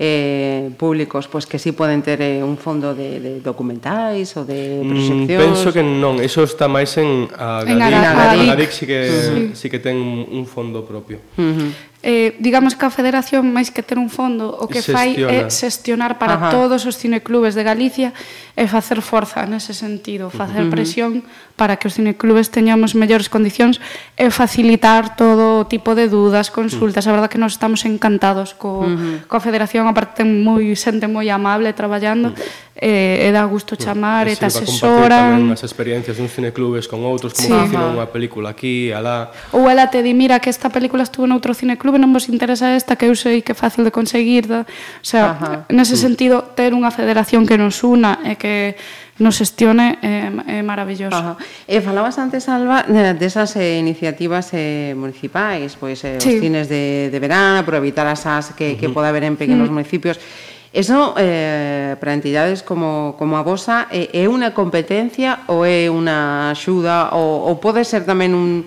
eh, 0.00 0.72
públicos 0.80 1.28
pois 1.28 1.44
que 1.44 1.60
si 1.60 1.70
sí 1.70 1.76
poden 1.76 2.00
ter 2.00 2.24
eh, 2.24 2.40
un 2.40 2.56
fondo 2.56 2.96
de, 2.96 3.20
de 3.20 3.32
documentais 3.44 4.32
ou 4.40 4.48
de 4.48 4.80
mm, 4.80 4.88
proxeccións? 4.88 5.44
Penso 5.44 5.68
que 5.76 5.84
non, 5.84 6.16
eso 6.24 6.40
está 6.40 6.72
máis 6.72 6.96
en 6.96 7.28
a 7.36 7.60
Gadic, 7.60 7.76
en 7.76 7.78
Agadic, 7.84 8.48
Agadic. 8.48 8.70
Sí 8.72 8.84
que, 8.88 8.98
sí. 9.12 9.40
sí 9.52 9.66
que 9.68 9.76
ten 9.76 10.00
un 10.00 10.48
fondo 10.48 10.88
propio. 10.88 11.20
Uh 11.36 11.52
-huh 11.52 11.89
eh, 12.02 12.36
digamos 12.40 12.76
que 12.76 12.86
a 12.86 12.90
federación 12.90 13.52
máis 13.52 13.68
que 13.68 13.84
ter 13.84 14.00
un 14.00 14.08
fondo 14.08 14.48
o 14.48 14.64
que 14.72 14.80
fai 14.80 15.20
é 15.20 15.52
xestionar 15.52 16.16
para 16.16 16.40
Ajá. 16.40 16.48
todos 16.48 16.88
os 16.88 16.96
cineclubes 16.96 17.52
de 17.52 17.60
Galicia 17.60 18.16
e 18.56 18.64
facer 18.64 19.04
forza 19.04 19.44
nese 19.44 19.76
sentido, 19.76 20.32
facer 20.32 20.64
uh 20.64 20.68
-huh. 20.68 20.72
presión 20.72 21.12
para 21.60 21.76
que 21.76 21.92
os 21.92 22.00
cineclubes 22.00 22.48
teñamos 22.48 22.96
mellores 22.96 23.28
condicións 23.28 23.84
e 24.16 24.32
facilitar 24.32 25.12
todo 25.12 25.68
tipo 25.68 25.92
de 25.92 26.08
dudas, 26.08 26.48
consultas, 26.48 27.04
uh 27.04 27.08
-huh. 27.08 27.12
a 27.12 27.14
verdade 27.20 27.32
que 27.36 27.40
nós 27.40 27.52
estamos 27.52 27.84
encantados 27.84 28.56
co, 28.56 28.80
uh 28.80 28.88
-huh. 28.88 29.28
coa 29.28 29.44
federación, 29.44 29.84
aparte 29.84 30.24
moi 30.24 30.64
xente 30.72 31.04
moi 31.04 31.28
amable 31.28 31.76
traballando 31.76 32.32
uh 32.32 32.36
eh, 32.80 33.28
-huh. 33.28 33.28
e, 33.28 33.28
e 33.28 33.36
dá 33.36 33.44
gusto 33.44 33.76
chamar 33.76 34.24
uh 34.24 34.32
-huh. 34.32 34.36
e 34.36 34.40
te 34.40 34.48
asesoran 34.48 35.52
as 35.52 35.60
experiencias 35.68 36.16
duns 36.16 36.32
cineclubes 36.32 36.88
con 36.88 37.04
outros 37.04 37.36
como 37.36 37.44
sí. 37.44 37.52
que 37.52 37.76
hicieron 37.76 37.92
unha 37.92 38.08
película 38.08 38.56
aquí, 38.56 38.88
alá 38.88 39.28
ou 39.52 39.68
ela 39.68 39.92
te 39.92 40.00
di, 40.00 40.16
mira 40.16 40.40
que 40.40 40.48
esta 40.48 40.72
película 40.72 41.04
estuvo 41.04 41.28
noutro 41.28 41.52
cineclube 41.52 41.89
clube 41.90 41.98
non 41.98 42.14
vos 42.14 42.30
interesa 42.30 42.70
esta 42.78 42.94
que 42.94 43.10
eu 43.10 43.18
sei 43.18 43.42
que 43.42 43.50
é 43.50 43.58
fácil 43.58 43.82
de 43.82 43.90
conseguir 43.90 44.46
da... 44.46 44.62
o 44.62 45.02
sea, 45.02 45.34
Ajá. 45.34 45.66
nese 45.74 45.98
sentido 45.98 46.54
ter 46.54 46.70
unha 46.70 46.94
federación 46.94 47.42
que 47.50 47.58
nos 47.58 47.82
una 47.82 48.22
e 48.22 48.38
que 48.38 48.78
nos 49.18 49.34
xestione 49.34 49.98
é, 50.00 50.30
é 50.30 50.58
maravilloso. 50.62 51.18
Ajá. 51.18 51.34
E 51.66 51.82
falabas 51.82 52.14
antes, 52.22 52.46
Alba, 52.46 52.86
desas 53.18 53.58
eh, 53.58 53.82
iniciativas 53.82 54.54
eh, 54.54 54.94
municipais, 54.94 55.74
pois 55.74 55.98
eh, 56.06 56.22
sí. 56.22 56.38
os 56.38 56.40
cines 56.40 56.70
de, 56.70 57.10
de 57.10 57.18
verán, 57.18 57.58
aproveitar 57.58 58.06
as 58.06 58.22
as 58.22 58.54
que, 58.54 58.70
uh 58.70 58.78
-huh. 58.78 58.80
que 58.80 58.88
poda 58.94 59.10
haber 59.10 59.26
en 59.26 59.34
pequenos 59.34 59.66
uh 59.66 59.74
-huh. 59.74 59.82
municipios, 59.82 60.22
Eso 60.70 61.18
eh, 61.18 61.98
para 61.98 62.14
entidades 62.14 62.62
como, 62.62 63.18
como 63.18 63.34
a 63.34 63.42
vosa 63.42 63.90
é, 63.90 64.06
é 64.14 64.30
unha 64.30 64.54
competencia 64.54 65.42
ou 65.50 65.66
é 65.66 65.90
unha 65.90 66.54
axuda 66.54 67.10
ou, 67.10 67.50
ou 67.50 67.58
pode 67.58 67.82
ser 67.82 68.06
tamén 68.06 68.30
un, 68.38 68.62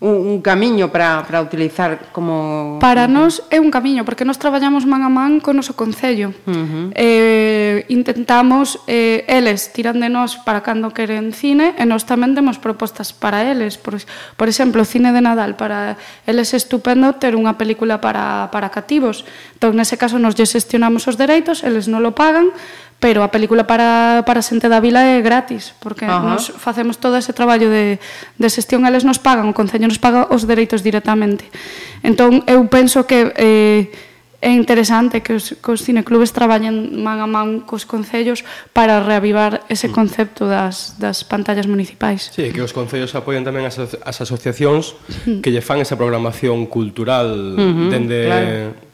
un, 0.00 0.16
un 0.26 0.40
camiño 0.40 0.90
para, 0.90 1.22
para 1.26 1.42
utilizar 1.42 2.08
como... 2.12 2.78
Para 2.80 3.04
nós 3.04 3.44
é 3.52 3.60
un 3.60 3.68
camiño, 3.68 4.08
porque 4.08 4.24
nós 4.24 4.40
traballamos 4.40 4.88
man 4.88 5.04
a 5.04 5.12
man 5.12 5.44
con 5.44 5.54
o 5.54 5.60
noso 5.60 5.76
Concello. 5.76 6.32
Uh 6.48 6.56
-huh. 6.56 6.86
eh, 6.96 7.84
intentamos, 7.92 8.80
eh, 8.88 9.28
eles 9.28 9.76
tiran 9.76 10.00
de 10.00 10.08
nós 10.08 10.40
para 10.40 10.64
cando 10.64 10.88
queren 10.96 11.36
cine, 11.36 11.76
e 11.76 11.84
nós 11.84 12.08
tamén 12.08 12.32
demos 12.32 12.56
propostas 12.56 13.12
para 13.12 13.44
eles. 13.44 13.76
Por, 13.76 14.00
por 14.40 14.48
exemplo, 14.48 14.88
cine 14.88 15.12
de 15.12 15.20
Nadal, 15.20 15.60
para 15.60 16.00
eles 16.24 16.56
é 16.56 16.58
estupendo 16.58 17.12
ter 17.20 17.36
unha 17.36 17.60
película 17.60 18.00
para, 18.00 18.48
para 18.48 18.72
cativos. 18.72 19.28
Entón, 19.60 19.76
nese 19.76 20.00
caso, 20.00 20.16
nos 20.16 20.32
lle 20.32 20.48
xestionamos 20.48 21.04
os 21.04 21.20
dereitos, 21.20 21.60
eles 21.60 21.92
non 21.92 22.00
lo 22.00 22.16
pagan, 22.16 22.48
pero 23.00 23.24
a 23.24 23.32
película 23.32 23.64
para, 23.64 24.22
para 24.28 24.44
xente 24.44 24.68
da 24.68 24.78
vila 24.78 25.00
é 25.00 25.24
gratis, 25.24 25.72
porque 25.80 26.04
Ajá. 26.04 26.20
nos 26.20 26.52
facemos 26.52 27.00
todo 27.00 27.16
ese 27.16 27.32
traballo 27.32 27.72
de, 27.72 27.96
de 28.36 28.48
xestión, 28.52 28.84
eles 28.84 29.08
nos 29.08 29.16
pagan, 29.16 29.48
o 29.48 29.56
Concello 29.56 29.88
nos 29.88 29.96
paga 29.96 30.28
os 30.28 30.44
dereitos 30.44 30.84
directamente. 30.84 31.48
Entón, 32.04 32.44
eu 32.44 32.60
penso 32.68 33.08
que 33.08 33.32
eh, 33.40 33.88
é 34.44 34.52
interesante 34.52 35.24
que 35.24 35.32
os, 35.32 35.56
que 35.56 35.70
os 35.72 35.80
cineclubes 35.80 36.36
traballen 36.36 37.00
man 37.00 37.24
a 37.24 37.28
man 37.28 37.64
cos 37.64 37.88
concellos 37.88 38.44
para 38.76 39.00
reavivar 39.00 39.64
ese 39.72 39.88
mm. 39.88 39.96
concepto 39.96 40.44
das, 40.44 41.00
das 41.00 41.24
pantallas 41.24 41.64
municipais. 41.64 42.28
Sí, 42.36 42.52
que 42.52 42.60
os 42.60 42.76
concellos 42.76 43.16
apoian 43.16 43.48
tamén 43.48 43.64
as, 43.64 43.80
as 43.80 44.16
asociacións 44.20 44.92
mm. 45.24 45.40
que 45.40 45.48
lle 45.48 45.64
fan 45.64 45.80
esa 45.80 45.96
programación 45.96 46.68
cultural 46.68 47.56
uh 47.56 47.64
-huh, 47.64 47.88
dende... 47.88 48.20
Claro 48.28 48.89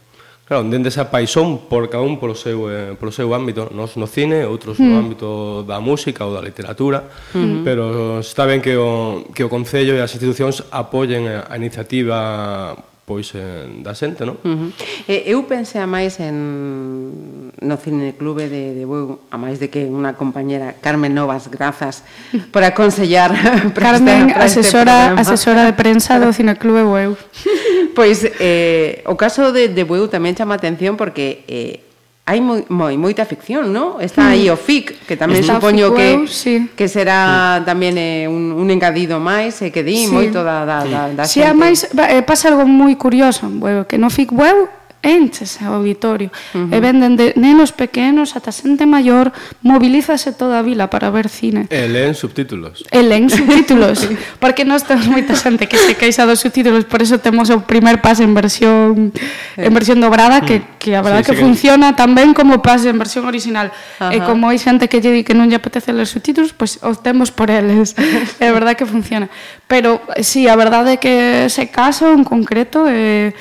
Claro, 0.47 0.63
dende 0.63 0.95
esa 0.95 1.11
paixón 1.11 1.67
por 1.67 1.91
cada 1.91 2.07
un 2.07 2.23
polo 2.23 2.39
seu, 2.39 2.71
eh, 2.71 2.95
polo 2.95 3.11
seu 3.11 3.35
ámbito, 3.35 3.67
nos 3.75 3.99
no 3.99 4.07
cine, 4.07 4.47
outros 4.47 4.79
mm. 4.79 4.87
no 4.87 4.95
hmm. 4.95 5.03
ámbito 5.03 5.29
da 5.67 5.83
música 5.83 6.23
ou 6.23 6.31
da 6.31 6.39
literatura, 6.39 7.11
mm. 7.35 7.67
pero 7.67 8.23
está 8.23 8.47
ben 8.47 8.63
que 8.63 8.79
o, 8.79 9.27
que 9.35 9.43
o 9.43 9.51
Concello 9.51 9.99
e 9.99 10.01
as 10.01 10.15
institucións 10.15 10.63
apoyen 10.71 11.27
a, 11.27 11.51
a 11.51 11.59
iniciativa 11.59 12.79
pois 13.07 13.31
eh, 13.39 13.71
da 13.87 13.95
xente, 13.95 14.27
non? 14.27 14.35
Uh 14.43 14.51
-huh. 14.51 14.71
eh, 15.07 15.31
eu 15.31 15.47
pensei 15.47 15.79
a 15.79 15.87
máis 15.87 16.19
en 16.19 17.55
no 17.63 17.77
cineclube 17.79 18.51
de, 18.51 18.75
de 18.75 18.83
Bueu, 18.83 19.23
a 19.31 19.39
máis 19.39 19.63
de 19.63 19.71
que 19.71 19.87
unha 19.87 20.19
compañera 20.19 20.75
Carmen 20.83 21.15
Novas, 21.15 21.47
grazas 21.47 22.03
por 22.51 22.67
aconsellar 22.67 23.31
para 23.79 24.03
Carmen, 24.03 24.27
este, 24.27 24.35
para 24.35 24.45
asesora, 24.51 24.99
este 25.15 25.23
asesora 25.23 25.63
de 25.63 25.79
prensa 25.79 26.19
do 26.19 26.35
cineclube 26.35 26.83
Bueu 26.83 27.15
pois 27.97 28.27
eh, 28.43 29.07
o 29.07 29.15
caso 29.15 29.55
de, 29.55 29.71
de 29.71 29.83
Bueu 29.87 30.11
tamén 30.11 30.35
chama 30.35 30.59
atención 30.59 30.99
porque 30.99 31.47
eh, 31.47 31.86
hai 32.27 32.43
moi, 32.43 32.67
moi 32.67 32.99
moita 32.99 33.23
ficción, 33.23 33.71
non? 33.71 34.03
Está 34.03 34.27
hmm. 34.27 34.35
aí 34.35 34.45
o 34.51 34.59
FIC, 34.59 35.07
que 35.07 35.15
tamén 35.15 35.47
Está 35.47 35.63
supoño 35.63 35.95
que 35.95 36.27
sí. 36.27 36.67
que 36.75 36.91
será 36.91 37.63
hmm. 37.63 37.71
tamén 37.71 37.95
eh, 37.95 38.27
un, 38.27 38.51
un 38.51 38.67
engadido 38.75 39.23
máis 39.23 39.63
e 39.63 39.71
eh, 39.71 39.71
que 39.71 39.87
di 39.87 40.11
sí. 40.11 40.11
moito 40.11 40.43
da 40.43 40.67
da, 40.67 40.83
da, 40.83 41.03
da 41.15 41.23
sí, 41.23 41.39
xente. 41.39 41.55
Si, 41.55 41.55
máis 41.55 41.79
eh, 41.87 42.27
pasa 42.27 42.51
algo 42.51 42.67
moi 42.67 42.99
curioso, 42.99 43.47
bueno, 43.47 43.87
que 43.87 43.95
no 43.95 44.11
FIC 44.11 44.35
web 44.35 44.67
enches 45.07 45.59
o 45.63 45.73
auditorio. 45.79 46.31
Uh 46.53 46.67
-huh. 46.67 46.75
E 46.75 46.81
venden 46.83 47.15
de 47.15 47.33
nenos 47.39 47.71
pequenos 47.71 48.35
ata 48.35 48.51
xente 48.51 48.85
maior, 48.85 49.31
mobilízase 49.63 50.35
toda 50.35 50.59
a 50.59 50.63
vila 50.67 50.91
para 50.91 51.15
ver 51.15 51.31
cine. 51.31 51.71
E 51.71 51.87
leen 51.87 52.19
subtítulos. 52.19 52.83
E 52.91 53.01
leen 53.07 53.31
subtítulos, 53.31 54.11
porque 54.43 54.67
nós 54.67 54.83
temos 54.83 55.07
moita 55.07 55.39
xente 55.39 55.71
que 55.71 55.79
se 55.79 55.95
queixa 55.95 56.27
dos 56.27 56.43
subtítulos, 56.43 56.85
por 56.85 57.01
eso 57.01 57.23
temos 57.23 57.49
o 57.55 57.63
primer 57.63 58.03
pase 58.03 58.27
en 58.27 58.35
versión 58.35 59.15
eh. 59.55 59.71
en 59.71 59.73
versión 59.73 60.03
dobrada 60.03 60.43
que 60.43 60.61
mm. 60.61 60.83
que 60.83 60.91
a 60.99 61.03
verdade 61.03 61.23
sí, 61.23 61.31
que 61.31 61.37
sí, 61.39 61.43
funciona 61.43 61.95
que... 61.95 62.03
tan 62.03 62.19
ben 62.19 62.35
como 62.35 62.59
pase 62.61 62.91
en 62.91 62.99
versión 62.99 63.25
original. 63.31 63.71
Ajá. 63.71 64.11
Uh 64.11 64.13
-huh. 64.13 64.17
E 64.17 64.27
como 64.27 64.51
hai 64.51 64.59
xente 64.59 64.91
que 64.91 64.99
lle 64.99 65.15
di 65.15 65.23
que 65.23 65.39
non 65.39 65.47
lle 65.47 65.57
apetece 65.57 65.95
ler 65.95 66.11
subtítulos, 66.11 66.51
pois 66.51 66.83
pues, 66.83 66.83
optemos 66.83 67.31
por 67.31 67.49
eles. 67.55 67.95
é 68.43 68.51
verdade 68.51 68.75
que 68.75 68.87
funciona. 68.87 69.31
Pero 69.71 70.03
si 70.19 70.43
sí, 70.45 70.49
a 70.51 70.57
verdade 70.59 70.95
é 70.95 70.99
que 70.99 71.47
ese 71.47 71.71
caso 71.71 72.11
en 72.11 72.27
concreto 72.27 72.87
eh 72.91 73.35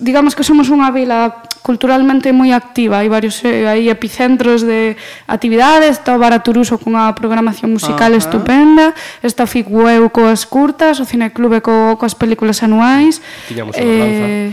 digamos 0.00 0.34
que 0.34 0.44
somos 0.46 0.70
unha 0.70 0.90
vila 0.94 1.42
culturalmente 1.62 2.30
moi 2.32 2.54
activa, 2.54 3.02
hai 3.02 3.10
varios 3.10 3.42
eh, 3.42 3.66
hai 3.66 3.90
epicentros 3.90 4.62
de 4.62 4.94
actividades, 5.26 5.98
está 5.98 6.14
o 6.14 6.22
Baraturuso 6.22 6.78
cunha 6.78 7.10
programación 7.18 7.74
musical 7.74 8.14
Ajá. 8.14 8.22
estupenda, 8.22 8.94
está 9.20 9.44
o 9.44 9.50
Figueu 9.50 10.08
coas 10.08 10.46
curtas, 10.46 11.02
o 11.02 11.04
Cineclube 11.04 11.60
co, 11.60 11.98
coas 11.98 12.14
películas 12.14 12.62
anuais. 12.62 13.20
Tiñamos 13.50 13.74
eh, 13.76 13.84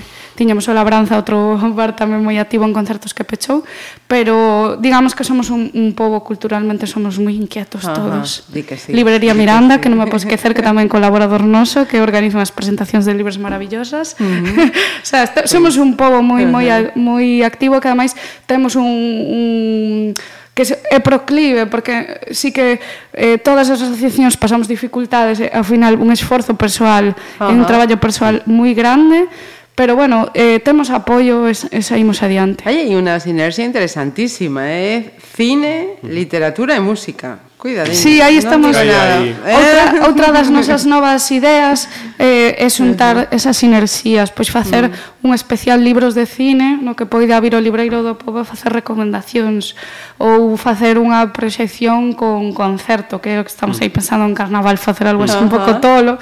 danza 0.02 0.15
Tiñamos 0.36 0.68
o 0.68 0.76
Labranza, 0.76 1.16
outro 1.16 1.56
bar 1.80 1.96
tamén 1.96 2.20
moi 2.20 2.36
activo 2.38 2.68
en 2.68 2.76
concertos 2.76 3.16
que 3.16 3.24
pechou, 3.24 3.64
pero 4.06 4.76
digamos 4.78 5.16
que 5.16 5.24
somos 5.24 5.48
un, 5.48 5.72
un 5.72 5.96
pobo 5.96 6.22
culturalmente 6.28 6.86
somos 6.86 7.16
moi 7.18 7.34
inquietos 7.34 7.88
Ajá, 7.88 7.96
todos. 7.96 8.44
Di 8.52 8.68
que 8.68 8.76
sí. 8.76 8.92
Librería 8.92 9.32
Miranda, 9.32 9.80
que 9.80 9.88
non 9.88 9.98
me 9.98 10.08
podes 10.12 10.28
esquecer 10.28 10.52
que 10.52 10.62
tamén 10.62 10.92
colaborador 10.92 11.48
noso, 11.48 11.88
que 11.88 12.04
organiza 12.04 12.36
unhas 12.36 12.52
presentacións 12.52 13.08
de 13.08 13.16
libros 13.16 13.40
maravillosas. 13.40 14.20
Uh 14.20 14.28
-huh. 14.44 14.70
o 15.02 15.08
sea, 15.08 15.24
este, 15.24 15.48
somos 15.48 15.80
un 15.80 15.96
pobo 15.96 16.20
moi 16.20 16.44
moi 16.44 16.68
moi 17.00 17.42
activo 17.48 17.80
que 17.80 17.88
ademais 17.88 18.12
temos 18.44 18.76
un, 18.76 18.86
un 18.86 19.42
que 20.56 20.64
é 20.90 21.00
proclive, 21.04 21.68
porque 21.68 22.32
sí 22.32 22.56
que 22.56 22.80
eh, 23.12 23.38
todas 23.38 23.68
as 23.68 23.84
asociacións 23.84 24.40
pasamos 24.40 24.72
dificultades, 24.72 25.44
e, 25.44 25.52
ao 25.52 25.68
final 25.68 26.00
un 26.00 26.16
esforzo 26.16 26.56
persoal, 26.56 27.12
Ajá. 27.12 27.52
un 27.52 27.68
traballo 27.68 28.00
persoal 28.00 28.40
moi 28.48 28.72
grande, 28.72 29.28
Pero 29.76 29.98
bueno, 29.98 30.32
eh, 30.34 30.60
temos 30.64 30.90
apoio 30.90 31.52
e, 31.52 31.52
e 31.52 31.84
saímos 31.84 32.24
adiante. 32.24 32.64
Aí 32.64 32.88
hai 32.88 32.96
unha 32.96 33.20
sinerxia 33.20 33.68
interesantísima, 33.68 34.72
eh? 34.72 35.20
Cine, 35.36 36.00
literatura 36.00 36.80
e 36.80 36.82
música. 36.82 37.44
Cuidadinho. 37.60 38.00
Sí, 38.00 38.22
aí 38.24 38.40
estamos. 38.40 38.72
No 38.72 38.86
nada. 38.86 39.20
Eh? 39.20 39.36
Outra, 39.52 39.86
outra 40.08 40.28
das 40.32 40.48
nosas 40.56 40.88
novas 40.88 41.28
ideas 41.28 41.92
eh, 42.16 42.56
é 42.56 42.68
xuntar 42.72 43.28
esas 43.36 43.60
sinerxías, 43.60 44.32
pois 44.32 44.48
facer 44.48 44.88
mm. 44.88 45.28
un 45.28 45.36
especial 45.36 45.84
libros 45.84 46.16
de 46.16 46.24
cine 46.24 46.80
no 46.80 46.96
que 46.96 47.04
poida 47.04 47.36
vir 47.44 47.58
o 47.58 47.60
libreiro 47.60 48.00
do 48.00 48.16
povo 48.16 48.40
a 48.40 48.48
facer 48.48 48.72
recomendacións 48.72 49.76
ou 50.16 50.56
facer 50.56 50.96
unha 50.96 51.36
proxección 51.36 52.16
con 52.16 52.56
concerto, 52.56 53.20
que 53.20 53.36
é 53.36 53.38
o 53.40 53.44
que 53.44 53.52
estamos 53.52 53.84
aí 53.84 53.92
pensando 53.92 54.24
en 54.24 54.32
carnaval, 54.32 54.80
facer 54.80 55.12
algo 55.12 55.28
así 55.28 55.36
uh 55.36 55.44
-huh. 55.44 55.48
un 55.48 55.52
pouco 55.52 55.84
tolo 55.84 56.16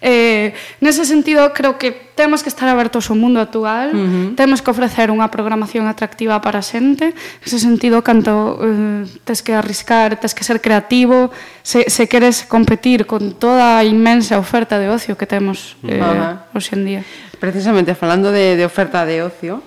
Eh, 0.00 0.54
nese 0.80 1.04
sentido, 1.04 1.50
creo 1.52 1.78
que 1.78 1.90
temos 2.14 2.42
que 2.42 2.48
estar 2.48 2.70
abertos 2.70 3.10
ao 3.10 3.18
mundo 3.18 3.42
actual, 3.42 3.90
uh 3.90 3.98
-huh. 3.98 4.26
temos 4.38 4.62
que 4.62 4.70
ofrecer 4.70 5.10
unha 5.10 5.26
programación 5.30 5.90
atractiva 5.90 6.38
para 6.38 6.62
a 6.62 6.66
xente, 6.66 7.14
nese 7.42 7.58
sentido, 7.58 8.02
canto 8.02 8.58
eh, 8.62 9.06
tes 9.26 9.42
que 9.42 9.54
arriscar, 9.54 10.18
tes 10.18 10.34
que 10.34 10.46
ser 10.46 10.62
creativo, 10.62 11.30
se, 11.66 11.90
se 11.90 12.06
queres 12.06 12.46
competir 12.46 13.06
con 13.10 13.34
toda 13.38 13.78
a 13.78 13.82
inmensa 13.82 14.38
oferta 14.38 14.78
de 14.78 14.86
ocio 14.90 15.18
que 15.18 15.26
temos 15.26 15.74
eh, 15.82 15.98
uh 15.98 16.06
-huh. 16.06 16.34
hoxe 16.54 16.78
en 16.78 16.82
día. 16.86 17.02
Precisamente, 17.38 17.94
falando 17.94 18.30
de, 18.30 18.58
de 18.58 18.64
oferta 18.66 19.06
de 19.06 19.22
ocio, 19.22 19.62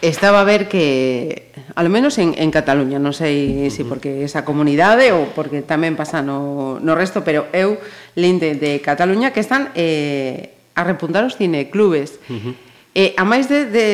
estaba 0.00 0.40
a 0.40 0.44
ver 0.44 0.68
que, 0.68 1.52
al 1.74 1.88
menos 1.88 2.18
en, 2.18 2.34
en 2.38 2.50
Cataluña, 2.50 3.02
non 3.02 3.12
sei 3.12 3.68
se 3.68 3.82
si 3.82 3.88
porque 3.88 4.22
esa 4.22 4.46
comunidade 4.46 5.10
ou 5.10 5.34
porque 5.34 5.60
tamén 5.62 5.98
pasa 5.98 6.22
no, 6.22 6.78
no 6.78 6.92
resto, 6.94 7.26
pero 7.26 7.50
eu 7.50 7.76
linde 8.14 8.54
de 8.54 8.78
Cataluña 8.78 9.34
que 9.34 9.42
están 9.42 9.74
eh, 9.74 10.54
a 10.74 10.82
repuntar 10.86 11.26
os 11.26 11.36
cineclubes. 11.36 12.22
Uh 12.30 12.38
-huh. 12.38 12.54
E 12.92 13.16
eh, 13.16 13.20
a 13.20 13.24
máis 13.24 13.48
de, 13.48 13.64
de, 13.72 13.88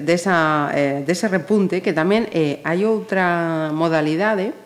de 0.00 0.12
esa, 0.16 0.72
eh, 0.72 1.04
dese 1.04 1.28
repunte 1.28 1.84
que 1.84 1.92
tamén 1.92 2.24
eh, 2.32 2.64
hai 2.64 2.82
outra 2.88 3.68
modalidade 3.70 4.56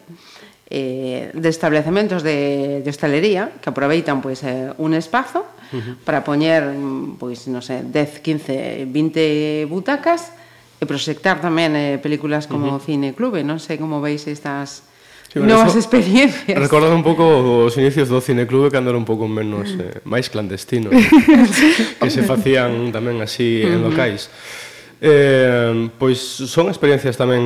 eh, 0.72 1.28
de 1.36 1.48
establecementos 1.52 2.24
de, 2.24 2.80
de 2.80 2.88
hostalería 2.88 3.52
que 3.60 3.68
aproveitan 3.68 4.24
pois 4.24 4.40
eh, 4.40 4.72
un 4.80 4.96
espazo 4.96 5.44
uh 5.44 5.76
-huh. 5.76 5.94
para 6.00 6.24
poñer 6.24 6.64
pois 7.20 7.44
non 7.52 7.60
sei, 7.60 7.84
10, 7.84 8.24
15, 8.24 8.88
20 8.88 9.68
butacas 9.68 10.32
e 10.80 10.88
proxectar 10.88 11.44
tamén 11.44 11.76
eh, 11.76 12.00
películas 12.00 12.48
como 12.48 12.72
uh 12.72 12.80
-huh. 12.80 12.84
Cine 12.88 13.12
Clube, 13.12 13.44
non 13.44 13.60
sei 13.60 13.76
como 13.76 14.00
veis 14.00 14.24
estas 14.24 14.88
Sí, 15.32 15.40
bueno, 15.40 15.56
novas 15.56 15.76
experiencias. 15.76 16.60
Recordo 16.60 16.92
un 16.92 17.00
pouco 17.00 17.64
os 17.64 17.72
inicios 17.80 18.12
do 18.12 18.20
cineclube 18.20 18.68
cando 18.68 18.92
era 18.92 19.00
un 19.00 19.08
pouco 19.08 19.24
menos 19.28 19.76
eh, 19.76 20.04
máis 20.04 20.28
clandestino, 20.28 20.92
que 22.00 22.10
se 22.12 22.24
facían 22.24 22.92
tamén 22.92 23.20
así 23.20 23.64
en 23.64 23.80
locais. 23.80 24.28
Uh 24.28 24.32
-huh. 24.32 24.71
Eh, 25.04 25.90
pois 25.98 26.14
son 26.22 26.70
experiencias 26.70 27.18
tamén 27.18 27.42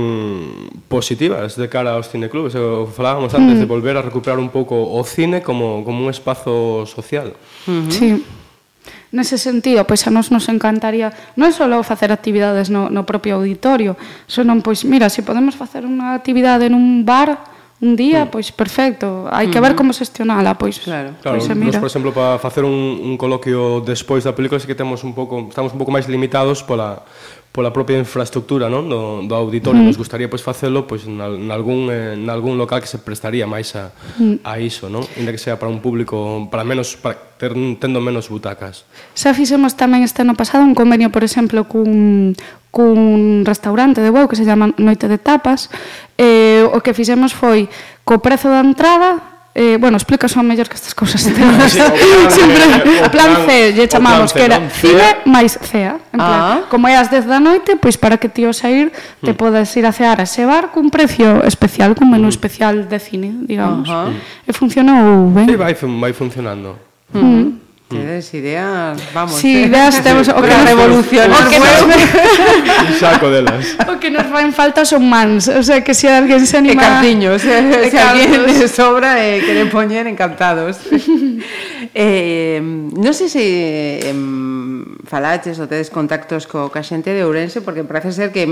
positivas 0.92 1.57
de 1.57 1.73
cara 1.73 1.97
aos 1.97 2.12
cineclubes. 2.12 2.53
Eh, 2.53 2.61
o 2.61 2.85
falábamos 2.85 3.33
antes 3.33 3.57
mm. 3.57 3.61
de 3.64 3.66
volver 3.66 3.97
a 3.97 4.05
recuperar 4.05 4.37
un 4.37 4.53
pouco 4.53 4.77
o 4.77 5.01
cine 5.09 5.40
como, 5.40 5.81
como 5.81 6.05
un 6.05 6.12
espazo 6.12 6.85
social. 6.85 7.33
Uh 7.64 7.88
-huh. 7.88 7.88
Sí. 7.88 8.09
Nese 9.09 9.40
sentido, 9.40 9.88
pois 9.88 10.05
a 10.05 10.12
nos 10.12 10.29
nos 10.29 10.53
encantaría 10.53 11.09
non 11.40 11.49
só 11.49 11.64
facer 11.81 12.12
actividades 12.12 12.69
no, 12.69 12.92
no 12.92 13.09
propio 13.09 13.40
auditorio, 13.40 13.97
senón, 14.29 14.61
pois, 14.61 14.85
mira, 14.85 15.09
se 15.09 15.25
podemos 15.25 15.57
facer 15.57 15.88
unha 15.88 16.12
actividade 16.12 16.69
nun 16.69 17.09
bar, 17.09 17.57
un 17.81 17.97
día, 17.97 18.25
mm. 18.25 18.33
pois 18.33 18.53
perfecto. 18.53 19.29
Hai 19.33 19.49
que 19.49 19.61
ver 19.61 19.73
como 19.73 19.97
xestionala, 19.97 20.57
pois. 20.57 20.81
Claro, 20.81 21.16
claro 21.21 21.40
pois, 21.40 21.49
eh, 21.49 21.57
mira. 21.57 21.77
Nos, 21.77 21.85
por 21.85 21.88
exemplo, 21.88 22.12
para 22.12 22.37
facer 22.37 22.64
un, 22.64 23.01
un 23.01 23.16
coloquio 23.16 23.81
despois 23.81 24.25
da 24.25 24.33
película, 24.33 24.61
sí 24.61 24.69
que 24.69 24.77
temos 24.77 25.05
un 25.05 25.12
pouco, 25.12 25.49
estamos 25.49 25.73
un 25.73 25.81
pouco 25.81 25.92
máis 25.92 26.09
limitados 26.09 26.61
pola 26.64 27.05
pola 27.57 27.73
propia 27.73 27.97
infraestructura 27.97 28.69
non? 28.69 28.85
Do, 28.85 29.25
do 29.25 29.33
auditorio, 29.33 29.81
mm. 29.81 29.88
nos 29.88 29.97
gustaría 29.97 30.29
pois, 30.29 30.45
facelo 30.45 30.85
pois, 30.85 31.09
en, 31.09 31.16
nalgún, 31.16 31.88
eh, 31.88 32.12
nalgún 32.12 32.61
local 32.61 32.85
que 32.85 32.90
se 32.92 33.01
prestaría 33.01 33.49
máis 33.49 33.73
a, 33.73 33.97
mm. 34.21 34.45
a 34.45 34.61
iso, 34.61 34.92
non? 34.92 35.01
Inda 35.16 35.33
que 35.33 35.40
sea 35.40 35.57
para 35.57 35.73
un 35.73 35.81
público, 35.81 36.45
para 36.53 36.69
menos, 36.69 37.01
para 37.01 37.16
ter, 37.40 37.57
tendo 37.81 38.05
menos 38.05 38.29
butacas. 38.29 38.85
Xa 39.16 39.33
fixemos 39.33 39.73
tamén 39.73 40.05
este 40.05 40.21
ano 40.21 40.37
pasado 40.37 40.69
un 40.69 40.77
convenio, 40.77 41.09
por 41.09 41.25
exemplo, 41.25 41.64
cun, 41.64 42.37
cun 42.69 43.49
restaurante 43.49 44.05
de 44.05 44.12
Bou 44.12 44.29
que 44.29 44.37
se 44.37 44.45
chama 44.45 44.77
Noite 44.77 45.09
de 45.09 45.16
Tapas, 45.16 45.73
eh, 46.21 46.61
o 46.69 46.85
que 46.85 46.92
fixemos 46.92 47.33
foi 47.33 47.73
co 48.05 48.21
prezo 48.21 48.53
da 48.53 48.61
entrada 48.61 49.36
Eh, 49.59 49.79
bueno, 49.81 49.97
explicas 49.97 50.37
ao 50.37 50.45
mellor 50.45 50.69
que 50.69 50.77
estas 50.77 50.92
cousas 50.92 51.16
sí, 51.25 51.33
sempre 51.33 52.64
a 53.01 53.09
plan 53.09 53.49
C 53.49 53.73
lle 53.73 53.88
chamamos 53.88 54.37
que 54.37 54.45
era 54.45 54.61
cine 54.69 55.25
máis 55.25 55.57
CEA 55.57 55.97
en 56.12 56.21
plan, 56.21 56.40
ah. 56.45 56.59
como 56.69 56.85
é 56.92 57.01
as 57.01 57.09
10 57.09 57.25
da 57.25 57.40
noite 57.40 57.81
pois 57.81 57.97
para 57.97 58.21
que 58.21 58.29
ti 58.29 58.45
o 58.45 58.53
sair 58.53 58.92
te 59.25 59.33
mm. 59.33 59.40
podes 59.40 59.73
ir 59.81 59.88
a 59.88 59.97
cear 59.97 60.21
a 60.21 60.29
ese 60.29 60.45
bar 60.45 60.77
cun 60.77 60.92
precio 60.92 61.40
especial 61.49 61.97
cun 61.97 62.12
menú 62.12 62.29
mm. 62.29 62.37
especial 62.37 62.75
de 62.85 63.01
cine 63.01 63.33
digamos 63.49 63.88
uh 63.88 64.12
-huh. 64.12 64.45
e 64.45 64.53
funcionou 64.53 65.33
ben 65.33 65.49
sí, 65.49 65.57
vai, 65.57 65.73
vai 65.73 66.12
funcionando 66.12 66.77
mm. 67.16 67.25
Mm. 67.25 67.65
Tedes 67.88 68.35
¿eh? 68.35 68.38
ideas, 68.38 69.01
vamos. 69.14 69.37
Si, 69.37 69.53
sí, 69.53 69.62
ideas 69.62 70.03
temos 70.03 70.27
sí, 70.27 70.33
o 70.35 70.42
que 70.42 70.57
revolucionar. 70.64 71.46
O 71.46 71.51
que 71.51 71.59
nos... 71.61 71.83
Un 72.88 72.94
saco 72.99 73.31
delas. 73.31 73.77
O 73.87 74.01
que 74.01 74.11
nos 74.11 74.29
van 74.29 74.53
falta 74.53 74.85
son 74.85 75.09
mans, 75.09 75.46
o 75.46 75.62
sea, 75.62 75.85
que 75.85 75.94
se 75.94 76.01
si 76.01 76.07
alguén 76.09 76.44
se 76.46 76.57
anima... 76.59 76.83
E 76.83 76.87
cartiños, 76.87 77.44
eh, 77.44 77.62
se 77.87 77.90
si 77.90 77.96
alguén 77.96 78.68
sobra 78.68 79.22
e 79.22 79.38
eh, 79.38 79.46
quere 79.46 79.70
poñer 79.70 80.11
encantados. 80.11 80.83
eh, 81.94 82.59
non 82.59 83.14
sei 83.14 83.31
se 83.31 83.44
eh, 84.03 84.14
falaches 85.07 85.62
ou 85.62 85.70
tedes 85.70 85.87
contactos 85.94 86.51
co 86.51 86.66
ca 86.75 86.83
xente 86.83 87.14
de 87.14 87.22
Ourense, 87.22 87.62
porque 87.62 87.87
parece 87.87 88.11
ser 88.11 88.35
que 88.35 88.51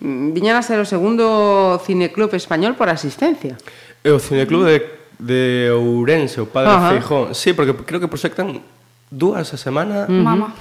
viñan 0.00 0.60
a 0.60 0.62
ser 0.62 0.76
o 0.76 0.84
segundo 0.84 1.80
cineclub 1.88 2.36
español 2.36 2.76
por 2.76 2.92
asistencia. 2.92 3.56
É 4.04 4.12
o 4.12 4.20
cineclub 4.20 4.68
de 4.68 4.97
de 5.18 5.70
Ourense, 5.74 6.40
o 6.40 6.46
Padre 6.46 6.70
Ajá. 6.70 6.90
Feijón. 6.94 7.34
Sí, 7.34 7.52
porque 7.52 7.74
creo 7.74 8.00
que 8.00 8.08
proxectan 8.08 8.62
dúas 9.10 9.52
a 9.52 9.56
semana. 9.56 10.06
Uh 10.08 10.12
-huh. 10.12 10.22
Mama. 10.22 10.54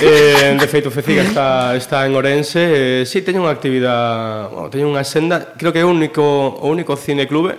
Eh, 0.00 0.56
de 0.58 0.66
feito, 0.72 0.90
Feciga 0.90 1.22
está, 1.22 1.76
está 1.76 2.06
en 2.06 2.14
Ourense. 2.14 3.02
Eh, 3.02 3.06
sí, 3.06 3.22
teño 3.22 3.42
unha 3.42 3.52
actividade, 3.52 4.48
bueno, 4.54 4.68
teño 4.70 4.86
unha 4.88 5.04
senda, 5.04 5.54
creo 5.58 5.72
que 5.72 5.80
é 5.82 5.86
o 5.86 5.90
único, 5.90 6.22
o 6.22 6.66
único 6.70 6.96
cine 6.96 7.26
clube 7.26 7.58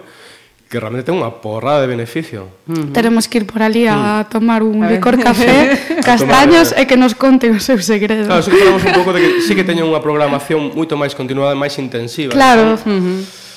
que 0.70 0.78
realmente 0.78 1.10
ten 1.10 1.18
unha 1.18 1.34
porrada 1.42 1.82
de 1.82 1.90
beneficio. 1.90 2.46
Uh 2.70 2.78
-huh. 2.78 2.94
Teremos 2.94 3.26
que 3.26 3.42
ir 3.42 3.46
por 3.50 3.66
ali 3.66 3.90
a 3.90 4.22
mm. 4.22 4.30
tomar 4.30 4.62
un 4.62 4.86
licor 4.86 5.18
café, 5.18 5.74
castaños 6.06 6.70
eh. 6.78 6.86
e 6.86 6.88
que 6.88 6.94
nos 6.94 7.18
conte 7.18 7.50
os 7.50 7.66
seus 7.66 7.90
segredos. 7.90 8.30
Claro, 8.30 8.46
sí 8.46 8.54
que 8.54 8.70
un 8.70 8.94
pouco 8.94 9.10
de 9.10 9.20
que 9.20 9.30
sí 9.42 9.58
que 9.58 9.66
teño 9.66 9.90
unha 9.90 9.98
programación 9.98 10.70
moito 10.78 10.94
máis 10.94 11.18
continuada 11.18 11.58
e 11.58 11.60
máis 11.60 11.74
intensiva. 11.82 12.30
Claro. 12.38 12.78
Uh 12.86 13.02
-huh 13.02 13.49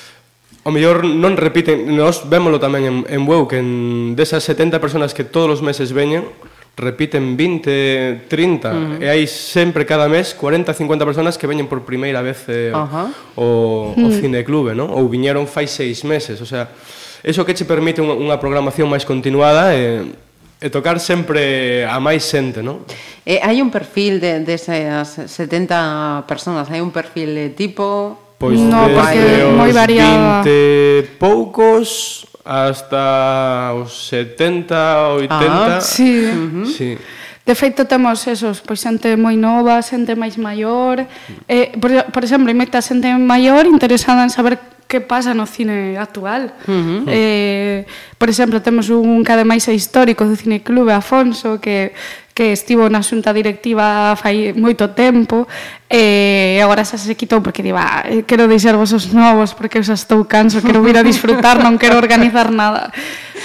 o 0.63 0.71
mellor 0.71 1.03
non 1.03 1.35
repiten, 1.35 1.91
nós 1.91 2.23
vémolo 2.23 2.55
tamén 2.55 2.83
en, 2.87 2.95
en 3.11 3.21
Bueu, 3.27 3.51
que 3.51 3.59
en 3.59 4.15
desas 4.15 4.47
70 4.47 4.79
personas 4.79 5.11
que 5.11 5.27
todos 5.27 5.59
os 5.59 5.61
meses 5.61 5.91
veñen, 5.91 6.23
repiten 6.75 7.37
20, 7.37 8.31
30, 8.31 8.71
uh 8.71 8.73
-huh. 8.73 9.03
e 9.03 9.05
hai 9.11 9.27
sempre 9.27 9.85
cada 9.85 10.07
mes 10.07 10.33
40, 10.33 10.73
50 10.73 11.05
personas 11.05 11.35
que 11.37 11.45
veñen 11.45 11.67
por 11.67 11.83
primeira 11.83 12.23
vez 12.23 12.47
eh, 12.47 12.71
uh 12.71 12.87
-huh. 12.87 13.07
o, 13.35 13.47
o 13.93 14.07
mm. 14.07 14.23
cineclube, 14.23 14.71
non? 14.73 14.89
Ou 14.89 15.05
viñeron 15.11 15.45
fai 15.45 15.67
seis 15.67 16.01
meses, 16.07 16.39
o 16.41 16.47
sea, 16.47 16.71
eso 17.21 17.43
que 17.43 17.53
che 17.53 17.67
permite 17.67 17.99
unha, 17.99 18.15
unha 18.15 18.37
programación 18.39 18.87
máis 18.87 19.03
continuada 19.03 19.75
e, 19.75 20.15
e 20.63 20.67
tocar 20.71 20.97
sempre 21.03 21.83
a 21.83 21.99
máis 21.99 22.23
xente, 22.23 22.63
non? 22.63 22.87
Eh, 23.27 23.43
hai 23.43 23.59
un 23.59 23.67
perfil 23.67 24.23
de, 24.23 24.41
de 24.41 24.55
esas 24.55 25.27
70 25.27 26.23
personas, 26.25 26.71
hai 26.71 26.79
un 26.79 26.95
perfil 26.95 27.35
de 27.35 27.51
tipo 27.51 28.22
Pois 28.43 28.59
no, 28.59 28.91
desde 28.91 29.47
os 29.47 29.55
moi 29.55 29.71
variada. 29.71 30.43
20 30.43 31.15
poucos 31.15 32.27
hasta 32.43 33.71
os 33.71 34.11
70, 34.11 35.31
80. 35.31 35.31
Ah, 35.47 35.79
sí. 35.79 36.27
Uh 36.27 36.51
-huh. 36.51 36.67
sí. 36.67 36.99
De 37.47 37.55
feito, 37.55 37.87
temos 37.87 38.27
esos, 38.27 38.59
pois 38.59 38.83
xente 38.83 39.15
moi 39.15 39.39
nova, 39.39 39.79
xente 39.79 40.11
máis 40.19 40.35
maior. 40.35 41.07
Eh, 41.47 41.71
por, 41.79 41.91
por 42.11 42.23
exemplo, 42.27 42.51
imita 42.51 42.83
xente 42.83 43.07
maior 43.15 43.63
interesada 43.63 44.27
en 44.27 44.31
saber 44.31 44.59
que 44.91 44.99
pasa 44.99 45.31
no 45.31 45.47
cine 45.47 45.95
actual. 45.95 46.51
Uh 46.67 46.71
-huh. 46.71 47.01
eh, 47.07 47.87
por 48.19 48.27
exemplo, 48.27 48.59
temos 48.59 48.91
un 48.91 49.23
cada 49.23 49.47
máis 49.47 49.71
histórico 49.71 50.27
do 50.27 50.35
Cine 50.35 50.59
Clube 50.67 50.91
Afonso 50.91 51.63
que 51.63 51.95
que 52.33 52.51
estivo 52.51 52.89
na 52.89 53.05
xunta 53.05 53.29
directiva 53.29 54.17
fai 54.17 54.57
moito 54.57 54.89
tempo 54.97 55.45
e 55.85 56.57
agora 56.57 56.81
xa 56.81 56.97
se 56.97 57.13
quitou 57.13 57.45
porque 57.45 57.61
diba, 57.61 58.01
eh, 58.09 58.25
quero 58.25 58.49
deixar 58.49 58.73
vos 58.73 58.89
os 58.89 59.13
novos 59.13 59.53
porque 59.53 59.85
xa 59.85 59.93
estou 59.93 60.25
canso, 60.25 60.65
quero 60.65 60.81
vir 60.81 60.97
a 60.97 61.05
disfrutar, 61.05 61.61
non 61.61 61.77
quero 61.77 62.01
organizar 62.01 62.49
nada. 62.49 62.89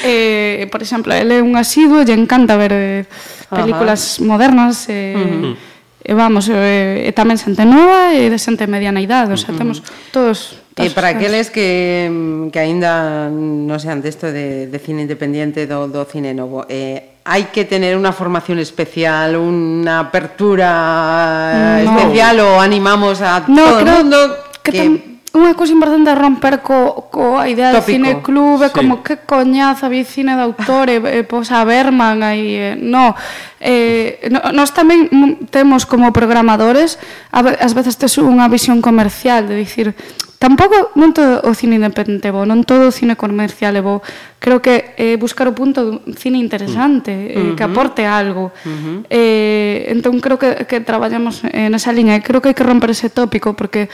E, 0.01 0.65
por 0.73 0.81
exemplo, 0.81 1.13
ele 1.13 1.39
é 1.39 1.45
un 1.45 1.59
asiduo, 1.61 2.01
lle 2.01 2.17
encanta 2.17 2.57
ver 2.57 2.73
eh, 2.73 3.05
películas 3.53 4.17
Ajá. 4.17 4.25
modernas 4.25 4.89
e... 4.89 5.13
Uh 5.13 5.43
-huh 5.53 5.78
e 6.09 6.13
vamos, 6.17 6.49
e, 6.49 7.05
e 7.05 7.11
tamén 7.13 7.37
xente 7.37 7.69
nova 7.69 8.17
e 8.17 8.33
de 8.33 8.39
xente 8.41 8.65
mediana 8.65 9.05
idade, 9.05 9.37
o 9.37 9.39
sea, 9.39 9.53
temos 9.53 9.85
todos 10.09 10.65
E 10.79 10.95
para 10.95 11.09
aqueles 11.09 11.51
que, 11.51 12.49
que 12.55 12.59
aínda 12.63 13.27
non 13.29 13.77
sean 13.83 13.99
desto 13.99 14.31
de, 14.31 14.71
de 14.71 14.79
cine 14.79 15.03
independente 15.03 15.67
do, 15.67 15.91
do 15.91 16.07
cine 16.07 16.31
novo, 16.31 16.63
eh, 16.71 17.19
hai 17.27 17.51
que 17.51 17.67
tener 17.67 17.99
unha 17.99 18.15
formación 18.15 18.63
especial, 18.63 19.37
unha 19.37 20.07
apertura 20.07 21.83
no. 21.83 21.93
especial 21.93 22.41
ou 22.47 22.63
animamos 22.63 23.19
a 23.21 23.43
no, 23.51 23.59
todo 23.59 23.83
o 23.83 23.87
mundo 23.91 24.19
que... 24.63 24.71
que 24.71 25.18
unha 25.37 25.53
cousa 25.53 25.77
importante 25.77 26.09
é 26.09 26.17
romper 26.17 26.65
co, 26.65 27.11
co 27.13 27.37
a 27.37 27.49
idea 27.53 27.75
Tópico, 27.75 27.85
de 27.85 27.93
cine 27.93 28.13
club, 28.25 28.65
sí. 28.65 28.73
como 28.73 29.05
que 29.05 29.21
coñazo 29.21 29.93
vi 29.93 30.05
cine 30.05 30.33
de 30.33 30.43
autor, 30.43 30.89
e, 30.89 30.97
eh, 30.97 31.01
e 31.01 31.19
eh, 31.21 31.25
pois 31.25 31.53
a 31.53 31.65
Berman 31.69 32.25
aí, 32.25 32.57
eh, 32.57 32.75
no, 32.81 33.13
eh, 33.61 34.25
no, 34.33 34.41
nós 34.57 34.73
tamén 34.73 35.13
temos 35.53 35.85
como 35.85 36.17
programadores 36.17 36.97
a, 37.29 37.45
ás 37.45 37.77
veces 37.77 38.01
tes 38.01 38.17
unha 38.17 38.49
visión 38.49 38.81
comercial, 38.81 39.45
de 39.45 39.57
dicir, 39.61 39.93
Tampouco 40.39 40.95
non 40.95 41.11
todo 41.11 41.43
o 41.43 41.51
cine 41.51 41.83
independente 41.83 42.31
é 42.31 42.33
bo, 42.33 42.47
non 42.47 42.63
todo 42.63 42.87
o 42.87 42.95
cine 42.95 43.19
comercial 43.19 43.75
é 43.75 43.83
bo. 43.83 44.07
Creo 44.39 44.63
que 44.63 44.95
eh, 44.95 45.19
buscar 45.19 45.51
o 45.51 45.53
punto 45.53 45.83
dun 45.83 46.15
cine 46.15 46.39
interesante, 46.39 47.11
mm. 47.11 47.27
eh, 47.27 47.35
uh 47.35 47.43
-huh. 47.43 47.55
que 47.59 47.65
aporte 47.67 48.07
algo. 48.07 48.55
Uh 48.63 48.71
-huh. 48.71 48.99
eh, 49.11 49.91
entón 49.91 50.23
creo 50.23 50.39
que, 50.39 50.63
que 50.71 50.79
traballamos 50.79 51.43
eh, 51.43 51.67
nesa 51.67 51.91
liña 51.91 52.15
e 52.15 52.23
creo 52.23 52.39
que 52.39 52.55
hai 52.55 52.57
que 52.57 52.63
romper 52.63 52.95
ese 52.95 53.11
tópico 53.11 53.59
porque 53.59 53.91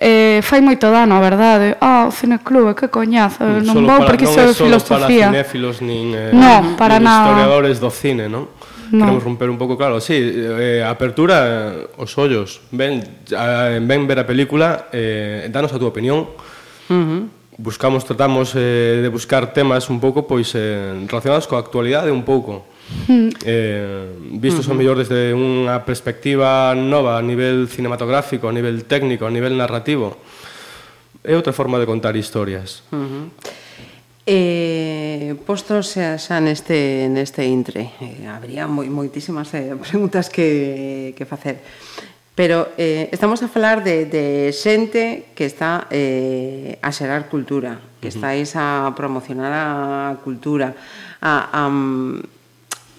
eh, 0.00 0.40
fai 0.40 0.64
moito 0.64 0.88
dano, 0.88 1.12
a 1.12 1.20
verdade. 1.20 1.76
Ah, 1.76 2.08
oh, 2.08 2.08
o 2.08 2.12
cine 2.16 2.40
club, 2.40 2.72
que 2.72 2.88
coñazo, 2.88 3.44
mm, 3.44 3.60
non 3.60 3.84
vou 3.84 4.00
porque 4.08 4.24
iso 4.24 4.40
é 4.40 4.48
filosofía. 4.56 5.28
Non 5.28 5.36
é 5.36 5.44
para 5.44 5.44
cinéfilos 5.44 5.84
nin, 5.84 6.16
eh, 6.16 6.32
no, 6.32 6.72
para 6.80 6.96
nin 6.96 7.04
nada. 7.04 7.36
historiadores 7.36 7.76
do 7.84 7.92
cine, 7.92 8.32
non? 8.32 8.48
no. 8.92 9.08
queremos 9.08 9.24
romper 9.24 9.48
un 9.50 9.58
pouco, 9.58 9.76
claro, 9.76 10.00
sí, 10.00 10.14
eh, 10.14 10.84
apertura, 10.86 11.88
eh, 11.88 11.98
os 11.98 12.12
ollos, 12.20 12.60
ven, 12.70 13.02
a, 13.32 13.80
ven 13.80 14.06
ver 14.06 14.20
a 14.20 14.26
película, 14.28 14.92
eh, 14.92 15.48
danos 15.50 15.72
a 15.72 15.80
túa 15.80 15.90
opinión, 15.90 16.28
uh 16.86 16.94
-huh. 16.94 17.22
buscamos, 17.56 18.04
tratamos 18.04 18.52
eh, 18.54 19.00
de 19.00 19.08
buscar 19.08 19.56
temas 19.56 19.88
un 19.88 19.98
pouco 19.98 20.28
pois 20.28 20.52
eh, 20.54 20.92
relacionados 21.08 21.48
coa 21.48 21.58
actualidade 21.58 22.12
un 22.12 22.22
pouco, 22.22 22.68
Mm. 23.08 23.28
Eh, 23.44 24.06
vistos 24.38 24.66
uh 24.66 24.68
-huh. 24.68 24.72
ao 24.72 24.78
mellor 24.78 24.96
desde 25.00 25.32
unha 25.32 25.80
perspectiva 25.86 26.76
nova 26.76 27.16
a 27.16 27.22
nivel 27.24 27.64
cinematográfico, 27.64 28.48
a 28.48 28.52
nivel 28.52 28.84
técnico, 28.84 29.24
a 29.24 29.32
nivel 29.32 29.56
narrativo. 29.56 30.18
É 31.24 31.32
outra 31.38 31.54
forma 31.54 31.78
de 31.78 31.86
contar 31.86 32.14
historias. 32.18 32.82
Uh 32.92 32.98
-huh. 32.98 33.24
Eh, 34.24 35.34
postos 35.42 35.98
xa, 35.98 36.14
xa 36.14 36.38
neste, 36.38 37.10
neste 37.10 37.42
intre, 37.42 37.90
eh, 37.98 38.22
habría 38.30 38.70
moi, 38.70 38.86
moitísimas 38.86 39.50
eh, 39.58 39.74
preguntas 39.82 40.30
que, 40.30 41.10
que 41.18 41.26
facer. 41.26 41.58
Pero 42.38 42.70
eh, 42.78 43.10
estamos 43.10 43.42
a 43.42 43.50
falar 43.50 43.82
de, 43.82 44.06
de 44.06 44.54
xente 44.54 45.34
que 45.34 45.42
está 45.44 45.90
eh, 45.90 46.78
a 46.78 46.94
xerar 46.94 47.26
cultura, 47.26 47.82
que 47.98 48.08
uh 48.08 48.14
-huh. 48.14 48.14
estáis 48.14 48.54
a 48.54 48.94
promocionar 48.94 49.50
a 49.50 50.14
cultura, 50.22 50.70
a, 51.18 51.34
a, 51.50 51.62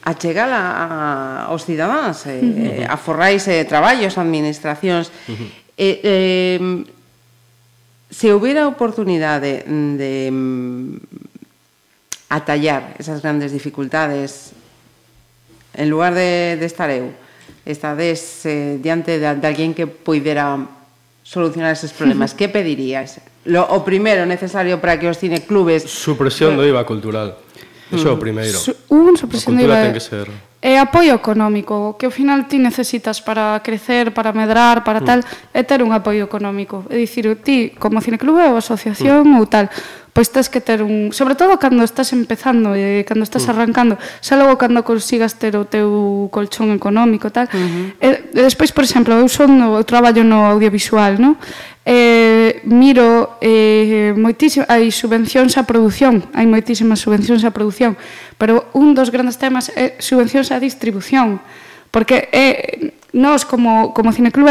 a 0.04 0.12
chegar 0.20 0.52
a, 0.52 0.60
a, 0.60 0.90
aos 1.48 1.64
cidadáns, 1.64 2.28
eh, 2.28 2.36
uh 2.36 2.52
-huh. 2.84 2.94
a 2.94 3.00
forrais 3.00 3.48
eh, 3.48 3.64
traballos, 3.64 4.20
administracións. 4.20 5.08
Uh 5.08 5.40
-huh. 5.40 5.50
eh, 5.80 5.98
eh, 6.04 6.84
se 8.14 8.30
houbera 8.32 8.70
oportunidade 8.70 9.66
de, 9.66 9.98
de 9.98 10.12
atallar 12.30 12.94
esas 13.02 13.26
grandes 13.26 13.52
dificultades 13.52 14.54
en 15.74 15.90
lugar 15.90 16.14
de, 16.14 16.58
de 16.62 16.66
estar 16.66 16.94
eu 16.94 17.10
estades 17.66 18.46
eh, 18.46 18.78
diante 18.78 19.18
de, 19.18 19.26
de 19.40 19.48
alguén 19.48 19.74
que 19.74 19.88
poidera 19.88 20.60
solucionar 21.24 21.74
esos 21.74 21.96
problemas 21.96 22.36
que 22.38 22.52
pedirías? 22.52 23.24
Lo, 23.50 23.66
o 23.74 23.82
primeiro 23.82 24.28
necesario 24.28 24.80
para 24.80 25.00
que 25.00 25.10
os 25.10 25.18
cineclubes... 25.18 25.84
Supresión 25.88 26.56
do 26.56 26.64
IVA 26.64 26.86
cultural 26.86 27.40
Eso 27.92 28.10
é 28.10 28.14
o 28.14 28.20
primeiro. 28.20 28.58
Su, 28.58 28.76
un 28.90 29.18
supresión 29.18 29.58
do 29.58 29.64
IVA... 29.64 29.90
Ten 29.90 29.96
que 29.96 30.04
ser 30.04 30.28
é 30.64 30.80
apoio 30.80 31.20
económico, 31.20 32.00
que 32.00 32.08
ao 32.08 32.16
final 32.16 32.48
ti 32.48 32.56
necesitas 32.56 33.20
para 33.20 33.60
crecer, 33.60 34.16
para 34.16 34.32
medrar, 34.32 34.80
para 34.88 35.04
mm. 35.04 35.06
tal, 35.06 35.20
é 35.52 35.60
ter 35.60 35.84
un 35.84 35.92
apoio 35.92 36.24
económico. 36.24 36.88
É 36.88 36.96
dicir, 36.96 37.28
ti, 37.44 37.76
como 37.76 38.00
cineclube 38.00 38.48
ou 38.48 38.56
asociación 38.56 39.28
mm. 39.28 39.40
ou 39.44 39.46
tal, 39.52 39.68
pois 40.14 40.30
tens 40.30 40.48
que 40.48 40.62
ter 40.62 40.86
un, 40.86 41.10
sobre 41.12 41.34
todo 41.34 41.58
cando 41.58 41.82
estás 41.84 42.14
empezando 42.14 42.78
eh, 42.78 43.02
e 43.02 43.04
cando 43.04 43.26
estás 43.26 43.50
mm. 43.50 43.52
arrancando, 43.52 43.94
xa 44.22 44.38
logo 44.38 44.62
cando 44.62 44.86
consigas 44.86 45.42
ter 45.42 45.58
o 45.58 45.66
teu 45.66 46.30
colchón 46.30 46.70
económico 46.70 47.34
tal. 47.34 47.50
Uh 47.50 47.58
-huh. 47.58 47.86
e, 47.98 48.08
eh, 48.08 48.38
e 48.38 48.42
despois, 48.46 48.70
por 48.70 48.86
exemplo, 48.86 49.18
eu 49.18 49.26
son 49.26 49.58
no, 49.58 49.82
eu 49.82 49.84
traballo 49.84 50.22
no 50.22 50.46
audiovisual, 50.46 51.18
no? 51.18 51.42
Eh, 51.84 52.62
miro 52.64 53.36
eh, 53.42 54.14
moitísimo, 54.16 54.64
hai 54.70 54.88
subvencións 54.94 55.58
á 55.60 55.66
produción, 55.66 56.30
hai 56.38 56.46
moitísimas 56.46 57.02
subvencións 57.02 57.44
á 57.44 57.52
produción, 57.52 57.98
pero 58.38 58.70
un 58.78 58.94
dos 58.94 59.10
grandes 59.10 59.42
temas 59.42 59.74
é 59.74 59.98
subvencións 60.00 60.54
á 60.54 60.62
distribución, 60.62 61.42
porque 61.90 62.30
é 62.32 62.48
eh, 62.88 63.03
nós 63.14 63.46
como, 63.46 63.94
como 63.94 64.12
cineclub 64.12 64.50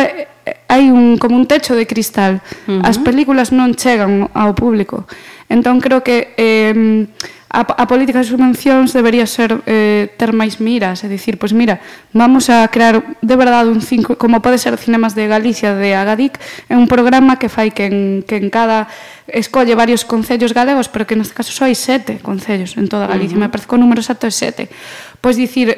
hai 0.70 0.88
un, 0.88 1.18
como 1.18 1.37
un 1.37 1.46
techo 1.46 1.75
de 1.75 1.87
cristal. 1.87 2.40
Uh 2.66 2.81
-huh. 2.81 2.88
As 2.88 2.98
películas 2.98 3.53
non 3.53 3.75
chegan 3.75 4.31
ao 4.33 4.55
público. 4.55 5.05
Entón 5.51 5.83
creo 5.85 6.01
que 6.01 6.33
eh, 6.38 7.05
a, 7.53 7.61
a 7.61 7.85
política 7.85 8.25
de 8.25 8.25
subvencións 8.25 8.96
debería 8.96 9.29
ser 9.29 9.61
eh, 9.68 10.09
ter 10.16 10.33
máis 10.33 10.57
miras, 10.57 11.05
é 11.05 11.09
dicir, 11.12 11.37
pois 11.37 11.53
mira, 11.53 11.85
vamos 12.16 12.48
a 12.48 12.64
crear 12.72 13.05
de 13.20 13.37
verdade 13.37 13.68
un 13.68 13.85
cinco, 13.85 14.16
como 14.16 14.40
pode 14.40 14.57
ser 14.57 14.72
Cinemas 14.81 15.12
de 15.12 15.29
Galicia 15.29 15.77
de 15.77 15.92
Agadic, 15.92 16.40
é 16.72 16.75
un 16.81 16.88
programa 16.88 17.37
que 17.37 17.53
fai 17.53 17.68
que 17.68 17.92
en, 17.92 18.25
que 18.25 18.40
en 18.40 18.48
cada 18.48 18.88
escolle 19.29 19.77
varios 19.77 20.09
concellos 20.09 20.57
galegos, 20.57 20.88
pero 20.88 21.05
que 21.05 21.12
neste 21.12 21.37
caso 21.37 21.53
só 21.53 21.68
hai 21.68 21.77
sete 21.77 22.25
concellos 22.25 22.72
en 22.81 22.88
toda 22.88 23.05
Galicia, 23.05 23.37
uh 23.37 23.44
-huh. 23.44 23.46
me 23.46 23.53
parece 23.53 23.68
que 23.68 23.77
o 23.77 23.83
número 23.83 24.01
exacto 24.01 24.25
é 24.25 24.33
sete. 24.33 24.72
Pois 25.20 25.37
dicir, 25.37 25.77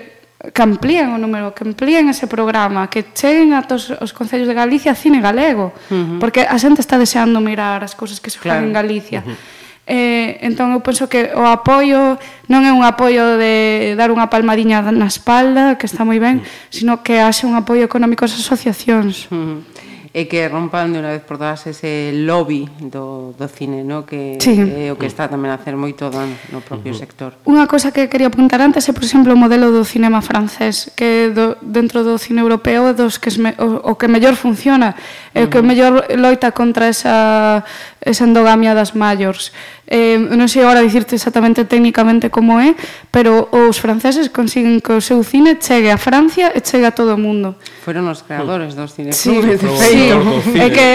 que 0.52 0.62
amplíen 0.62 1.14
o 1.14 1.18
número, 1.18 1.54
que 1.54 1.64
amplíen 1.64 2.10
ese 2.10 2.26
programa, 2.26 2.90
que 2.90 3.14
cheguen 3.14 3.54
a 3.54 3.62
tos, 3.62 3.94
os 4.02 4.12
concellos 4.12 4.48
de 4.48 4.54
Galicia 4.54 4.92
cine 4.98 5.22
galego, 5.22 5.72
uh 5.88 5.94
-huh. 5.94 6.18
porque 6.18 6.44
a 6.44 6.58
xente 6.58 6.82
está 6.82 6.98
deseando 6.98 7.40
mirar 7.40 7.80
as 7.80 7.94
cousas 7.94 8.20
que 8.20 8.28
se 8.28 8.38
claro. 8.38 8.66
en 8.66 8.72
Galicia. 8.72 9.22
Uh 9.24 9.32
-huh. 9.32 9.62
Eh, 9.86 10.40
entón 10.40 10.72
eu 10.72 10.80
penso 10.80 11.12
que 11.12 11.36
o 11.36 11.44
apoio 11.44 12.16
non 12.48 12.64
é 12.64 12.72
un 12.72 12.80
apoio 12.88 13.36
de 13.36 13.92
dar 14.00 14.08
unha 14.08 14.32
palmadiña 14.32 14.80
na 14.80 15.08
espalda, 15.08 15.76
que 15.76 15.84
está 15.84 16.08
moi 16.08 16.16
ben, 16.16 16.40
sino 16.72 17.04
que 17.04 17.20
haxe 17.20 17.44
un 17.44 17.52
apoio 17.52 17.84
económico 17.84 18.24
ás 18.24 18.32
asociacións. 18.32 19.28
Uh 19.28 19.36
-huh 19.36 19.74
e 20.14 20.30
que 20.30 20.46
rompan 20.46 20.94
de 20.94 21.02
unha 21.02 21.10
vez 21.10 21.26
por 21.26 21.42
todas 21.42 21.66
ese 21.66 22.14
lobby 22.14 22.70
do, 22.78 23.34
do 23.34 23.50
cine, 23.50 23.82
no? 23.82 24.06
que 24.06 24.38
sí. 24.38 24.54
é 24.54 24.94
o 24.94 24.96
que 24.96 25.10
está 25.10 25.26
tamén 25.26 25.50
a 25.50 25.58
hacer 25.58 25.74
moito 25.74 26.06
dano 26.06 26.38
no 26.54 26.62
propio 26.62 26.94
uh 26.94 26.94
-huh. 26.94 27.02
sector. 27.02 27.30
Unha 27.42 27.66
cosa 27.66 27.90
que 27.90 28.06
quería 28.06 28.30
apuntar 28.30 28.62
antes 28.62 28.86
é, 28.86 28.94
por 28.94 29.02
exemplo, 29.02 29.34
o 29.34 29.38
modelo 29.38 29.74
do 29.74 29.82
cinema 29.82 30.22
francés, 30.22 30.94
que 30.94 31.34
do, 31.34 31.58
dentro 31.66 32.06
do 32.06 32.14
cine 32.14 32.46
europeo 32.46 32.86
é 32.86 32.94
dos 32.94 33.18
que 33.18 33.26
esme, 33.26 33.58
o, 33.58 33.90
o 33.90 33.92
que 33.98 34.06
mellor 34.06 34.38
funciona, 34.38 34.94
é 35.34 35.42
uh 35.42 35.42
-huh. 35.42 35.46
o 35.46 35.50
que 35.50 35.58
mellor 35.66 36.06
loita 36.14 36.54
contra 36.54 36.86
esa, 36.86 37.66
esa 37.98 38.22
endogamia 38.22 38.70
das 38.70 38.94
maiores 38.94 39.50
eh, 39.86 40.16
non 40.16 40.48
sei 40.48 40.64
agora 40.64 40.80
dicirte 40.80 41.20
exactamente 41.20 41.68
técnicamente 41.68 42.32
como 42.32 42.56
é, 42.56 42.72
pero 43.12 43.52
os 43.52 43.76
franceses 43.76 44.32
consiguen 44.32 44.80
que 44.80 44.96
o 44.96 45.02
seu 45.04 45.20
cine 45.20 45.60
chegue 45.60 45.92
a 45.92 46.00
Francia 46.00 46.56
e 46.56 46.64
chegue 46.64 46.88
a 46.88 46.96
todo 46.96 47.12
o 47.14 47.20
mundo. 47.20 47.60
Foron 47.84 48.08
os 48.08 48.24
creadores 48.24 48.72
dos 48.72 48.96
cineclubes 48.96 49.20
sí, 49.20 49.36
de 49.44 49.56
feito. 49.60 50.16
Sí, 50.40 50.56
é 50.56 50.68
que 50.72 50.88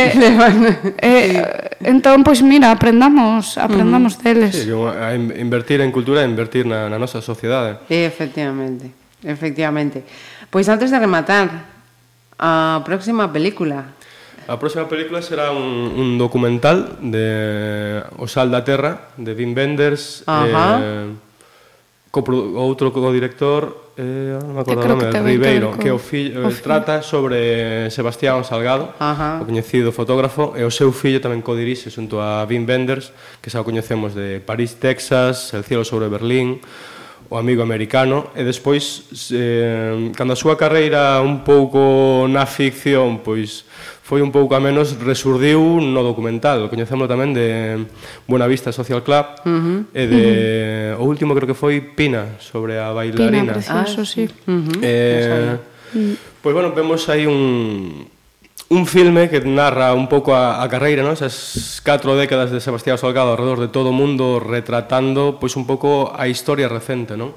eh, 1.05 1.85
entón 1.85 2.25
pois 2.25 2.41
mira, 2.41 2.73
aprendamos, 2.73 3.61
aprendamos 3.61 4.17
uh 4.17 4.17
-huh. 4.17 4.25
deles. 4.25 4.53
Sí, 4.57 4.73
a 4.73 5.13
invertir 5.13 5.85
en 5.85 5.93
cultura, 5.93 6.21
a 6.21 6.27
invertir 6.27 6.65
na, 6.65 6.89
na 6.89 6.97
nosa 6.97 7.21
sociedade. 7.21 7.85
Sí, 7.85 8.01
efectivamente. 8.01 8.89
Efectivamente. 9.21 10.01
Pois 10.49 10.65
antes 10.65 10.89
de 10.89 10.97
rematar, 10.97 11.69
a 12.39 12.81
próxima 12.87 13.27
película 13.29 13.98
A 14.49 14.57
próxima 14.57 14.89
película 14.89 15.21
será 15.21 15.53
un, 15.53 15.93
un 15.93 16.17
documental 16.17 16.97
de 17.05 18.01
O 18.17 18.25
Sal 18.25 18.49
da 18.49 18.65
Terra, 18.65 19.13
de 19.13 19.37
Wim 19.37 19.53
Wenders, 19.53 20.25
Ajá. 20.25 20.81
eh, 20.81 21.13
co 22.09 22.25
outro 22.57 22.89
co-director, 22.89 23.93
eh, 23.93 24.41
non 24.41 24.57
me 24.57 24.65
acordo 24.65 24.81
o 24.81 24.89
nome, 24.89 25.13
que 25.13 25.21
Ribeiro, 25.21 25.77
que 25.77 25.93
o 25.93 26.01
fillo, 26.01 26.41
eh, 26.41 26.49
o 26.49 26.49
fillo. 26.49 26.65
trata 26.65 27.05
sobre 27.05 27.93
Sebastián 27.93 28.41
Salgado, 28.41 28.89
Ajá. 28.97 29.37
o 29.37 29.45
coñecido 29.45 29.93
fotógrafo, 29.93 30.57
e 30.57 30.65
o 30.65 30.73
seu 30.73 30.89
fillo 30.89 31.21
tamén 31.21 31.45
codirixe 31.45 31.93
xunto 31.93 32.17
a 32.17 32.41
Wim 32.49 32.65
Wenders, 32.65 33.13
que 33.45 33.53
xa 33.53 33.61
o 33.61 33.67
coñecemos 33.69 34.17
de 34.17 34.41
París, 34.41 34.81
Texas, 34.81 35.53
El 35.53 35.61
cielo 35.61 35.85
sobre 35.85 36.09
Berlín, 36.09 36.57
o 37.27 37.35
amigo 37.37 37.61
americano 37.61 38.31
e 38.33 38.41
despois 38.47 39.03
eh, 39.35 40.11
cando 40.15 40.33
a 40.33 40.39
súa 40.39 40.55
carreira 40.55 41.19
un 41.19 41.43
pouco 41.43 42.25
na 42.31 42.47
ficción 42.47 43.19
pois 43.19 43.67
foi 44.01 44.23
un 44.23 44.31
pouco 44.31 44.55
a 44.55 44.61
menos 44.63 44.97
resurdiu 44.97 45.83
no 45.83 46.01
documental 46.01 46.71
coñecemos 46.71 47.05
tamén 47.05 47.35
de 47.35 47.77
Buena 48.25 48.47
Vista 48.47 48.71
Social 48.71 49.03
Club 49.03 49.25
uh 49.43 49.49
-huh. 49.49 49.79
e 49.93 50.03
de 50.07 50.23
uh 50.95 51.01
-huh. 51.01 51.01
o 51.01 51.03
último 51.05 51.35
creo 51.35 51.45
que 51.45 51.57
foi 51.57 51.83
Pina 51.83 52.39
sobre 52.41 52.79
a 52.79 52.89
bailarina 52.95 53.29
Pina, 53.29 53.53
precioso, 53.59 54.01
ah, 54.01 54.07
sí. 54.07 54.23
Uh 54.47 54.65
-huh. 54.65 54.79
eh. 54.81 55.57
Pois 56.41 56.53
bueno, 56.53 56.71
vemos 56.71 57.09
aí 57.09 57.25
un 57.25 58.07
un 58.69 58.85
filme 58.85 59.29
que 59.29 59.41
narra 59.41 59.93
un 59.93 60.07
pouco 60.07 60.33
a, 60.37 60.61
a 60.61 60.65
carreira, 60.69 61.01
non? 61.01 61.17
Esas 61.17 61.81
catro 61.81 62.13
décadas 62.13 62.53
de 62.53 62.61
Sebastián 62.61 63.01
Salgado 63.01 63.33
alrededor 63.33 63.59
de 63.65 63.69
todo 63.73 63.89
o 63.89 63.95
mundo 63.95 64.37
retratando 64.37 65.41
pois 65.41 65.57
un 65.57 65.65
pouco 65.65 66.13
a 66.13 66.29
historia 66.29 66.69
recente, 66.69 67.17
non? 67.17 67.33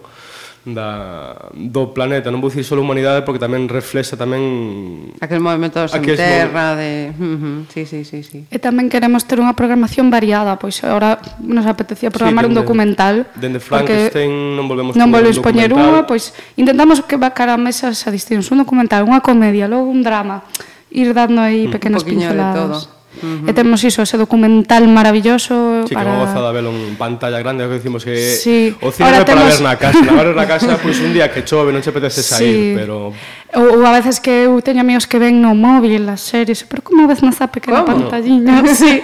da, 0.65 1.51
do 1.53 1.91
planeta, 1.91 2.31
non 2.31 2.39
vou 2.39 2.47
dicir 2.47 2.63
só 2.63 2.79
humanidade 2.79 3.27
porque 3.27 3.43
tamén 3.43 3.67
reflexa 3.67 4.15
tamén 4.15 5.11
aquel 5.19 5.43
movimento 5.43 5.83
sen 5.91 6.07
terra 6.15 6.79
de, 6.79 7.11
uh 7.11 7.19
-huh. 7.19 7.59
sí, 7.67 7.83
sí, 7.83 8.07
sí, 8.07 8.23
sí. 8.23 8.47
E 8.47 8.63
tamén 8.63 8.87
queremos 8.87 9.27
ter 9.27 9.43
unha 9.43 9.59
programación 9.59 10.07
variada, 10.07 10.63
pois 10.63 10.79
agora 10.87 11.19
nos 11.43 11.67
apetecía 11.67 12.15
programar 12.15 12.47
sí, 12.47 12.55
dende, 12.55 12.55
un 12.55 12.63
documental. 12.63 13.15
Dende 13.35 13.59
Frankenstein 13.59 14.31
non 14.55 14.71
volvemos 14.71 14.95
non 14.95 15.11
volvemos 15.11 15.43
poñer 15.43 15.75
unha, 15.75 16.07
pois 16.07 16.31
intentamos 16.55 17.03
que 17.03 17.19
vacar 17.19 17.51
a 17.51 17.59
mesa 17.59 17.91
a 17.91 18.11
distintos, 18.15 18.47
un 18.55 18.63
documental, 18.63 19.03
unha 19.03 19.19
comedia, 19.19 19.67
logo 19.67 19.91
un 19.91 20.07
drama 20.07 20.47
ir 20.95 21.15
dando 21.15 21.41
aí 21.41 21.69
pequenas 21.69 22.05
pinceladas. 22.05 22.55
De 22.55 22.87
todo. 22.87 23.03
Uh 23.23 23.45
-huh. 23.45 23.51
E 23.51 23.53
temos 23.53 23.85
iso, 23.85 24.01
ese 24.01 24.17
documental 24.17 24.89
maravilloso 24.89 25.85
sí, 25.85 25.93
para... 25.93 26.11
que 26.11 26.17
goza 26.17 26.41
de 26.41 26.53
velo 26.57 26.73
en 26.73 26.97
pantalla 26.97 27.39
grande 27.45 27.69
que 27.69 27.77
decimos 27.77 28.05
que 28.09 28.17
sí. 28.17 28.75
o 28.81 28.89
cine 28.91 29.13
para 29.13 29.25
temos... 29.25 29.45
ver 29.45 29.61
na 29.61 29.77
casa 29.77 30.01
na 30.01 30.17
ver 30.17 30.33
na 30.33 30.47
casa, 30.49 30.81
pois 30.81 30.97
pues, 30.97 31.05
un 31.05 31.13
día 31.13 31.29
que 31.29 31.45
chove 31.45 31.77
non 31.77 31.85
se 31.85 31.93
apetece 31.93 32.25
sair 32.25 32.57
sí. 32.57 32.73
pero 32.73 33.13
Ou, 33.53 33.81
ou 33.81 33.85
a 33.85 33.93
veces 33.93 34.17
que 34.17 34.49
eu 34.49 34.57
teño 34.65 34.81
amigos 34.81 35.05
que 35.05 35.21
ven 35.21 35.45
no 35.45 35.53
móvil 35.53 36.09
as 36.09 36.25
series, 36.25 36.65
pero 36.65 36.81
como 36.81 37.05
ves 37.05 37.21
nesa 37.21 37.53
pequena 37.53 37.85
¿Cómo? 37.85 38.09
pantalliña, 38.09 38.65
sí, 38.73 38.97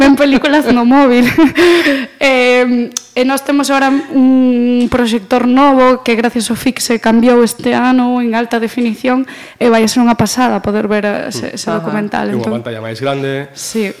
ven 0.00 0.16
películas 0.16 0.64
no 0.72 0.88
móvil. 0.88 1.28
eh, 2.16 2.88
e 2.88 3.22
nós 3.28 3.44
temos 3.44 3.68
agora 3.68 3.92
un 3.92 4.88
proxector 4.88 5.44
novo 5.44 6.00
que 6.00 6.16
gracias 6.16 6.48
ao 6.48 6.56
FIXE 6.56 6.96
cambiou 6.96 7.44
este 7.44 7.76
ano 7.76 8.24
en 8.24 8.32
alta 8.32 8.56
definición 8.56 9.28
e 9.60 9.68
vai 9.68 9.84
ser 9.84 10.00
unha 10.00 10.16
pasada 10.16 10.64
poder 10.64 10.88
ver 10.88 11.28
ese, 11.28 11.52
ese 11.52 11.68
documental. 11.68 12.32
E 12.32 12.40
unha 12.40 12.40
entón. 12.40 12.56
pantalla 12.56 12.80
máis 12.80 13.04
grande. 13.04 13.52
Sí. 13.52 13.92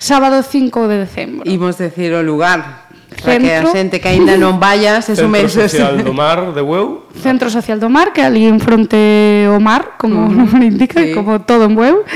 Sábado 0.00 0.40
5 0.40 0.88
de 0.88 0.96
decembro. 1.04 1.44
Imos 1.44 1.76
decir 1.76 2.16
o 2.16 2.24
lugar 2.24 2.79
Centro... 3.18 3.42
que 3.42 3.54
a 3.54 3.66
xente 3.66 4.00
que 4.00 4.08
aínda 4.08 4.38
non 4.38 4.62
vaya 4.62 5.02
se 5.02 5.18
Centro 5.18 5.48
Social 5.50 6.00
do 6.00 6.14
Mar 6.14 6.54
de 6.54 6.62
Bueu 6.62 7.10
Centro 7.18 7.50
Social 7.50 7.82
do 7.82 7.90
Mar, 7.90 8.14
que 8.14 8.22
ali 8.22 8.46
en 8.46 8.62
fronte 8.62 9.48
ao 9.50 9.58
mar, 9.58 9.98
como 9.98 10.24
uh 10.24 10.30
-huh. 10.30 10.54
Non 10.54 10.62
indica, 10.62 11.02
sí. 11.02 11.12
como 11.12 11.42
todo 11.42 11.66
en 11.66 11.74
Bueu 11.74 12.06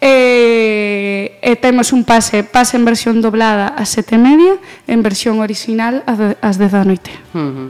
e, 0.00 1.38
e 1.42 1.52
temos 1.58 1.92
un 1.92 2.06
pase 2.06 2.46
pase 2.46 2.78
en 2.78 2.86
versión 2.86 3.20
doblada 3.20 3.74
a 3.74 3.84
sete 3.84 4.16
e 4.16 4.20
media 4.22 4.56
en 4.86 5.02
versión 5.02 5.42
original 5.42 6.06
ás 6.06 6.56
dez 6.56 6.70
da 6.72 6.82
noite 6.86 7.10
uh 7.34 7.38
-huh. 7.38 7.68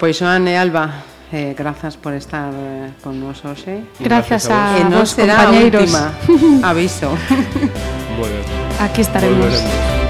Pois 0.00 0.18
Joan 0.18 0.48
e 0.50 0.58
Alba 0.58 1.14
Eh, 1.34 1.52
grazas 1.58 1.96
por 1.96 2.14
estar 2.14 2.52
eh, 2.54 2.92
con 3.02 3.18
nos 3.18 3.44
hoxe. 3.44 3.82
Gracias, 3.98 4.46
gracias 4.46 4.50
a, 4.50 4.76
a 4.76 4.78
vos, 4.78 4.80
e 4.80 4.84
nos 4.84 5.14
compañeiros. 5.18 5.90
Será 5.90 6.14
a 6.14 6.30
última. 6.30 6.68
Aviso. 6.70 7.10
bueno, 8.20 8.36
Aquí 8.78 9.00
estaremos. 9.00 9.38
Volveremos. 9.38 10.03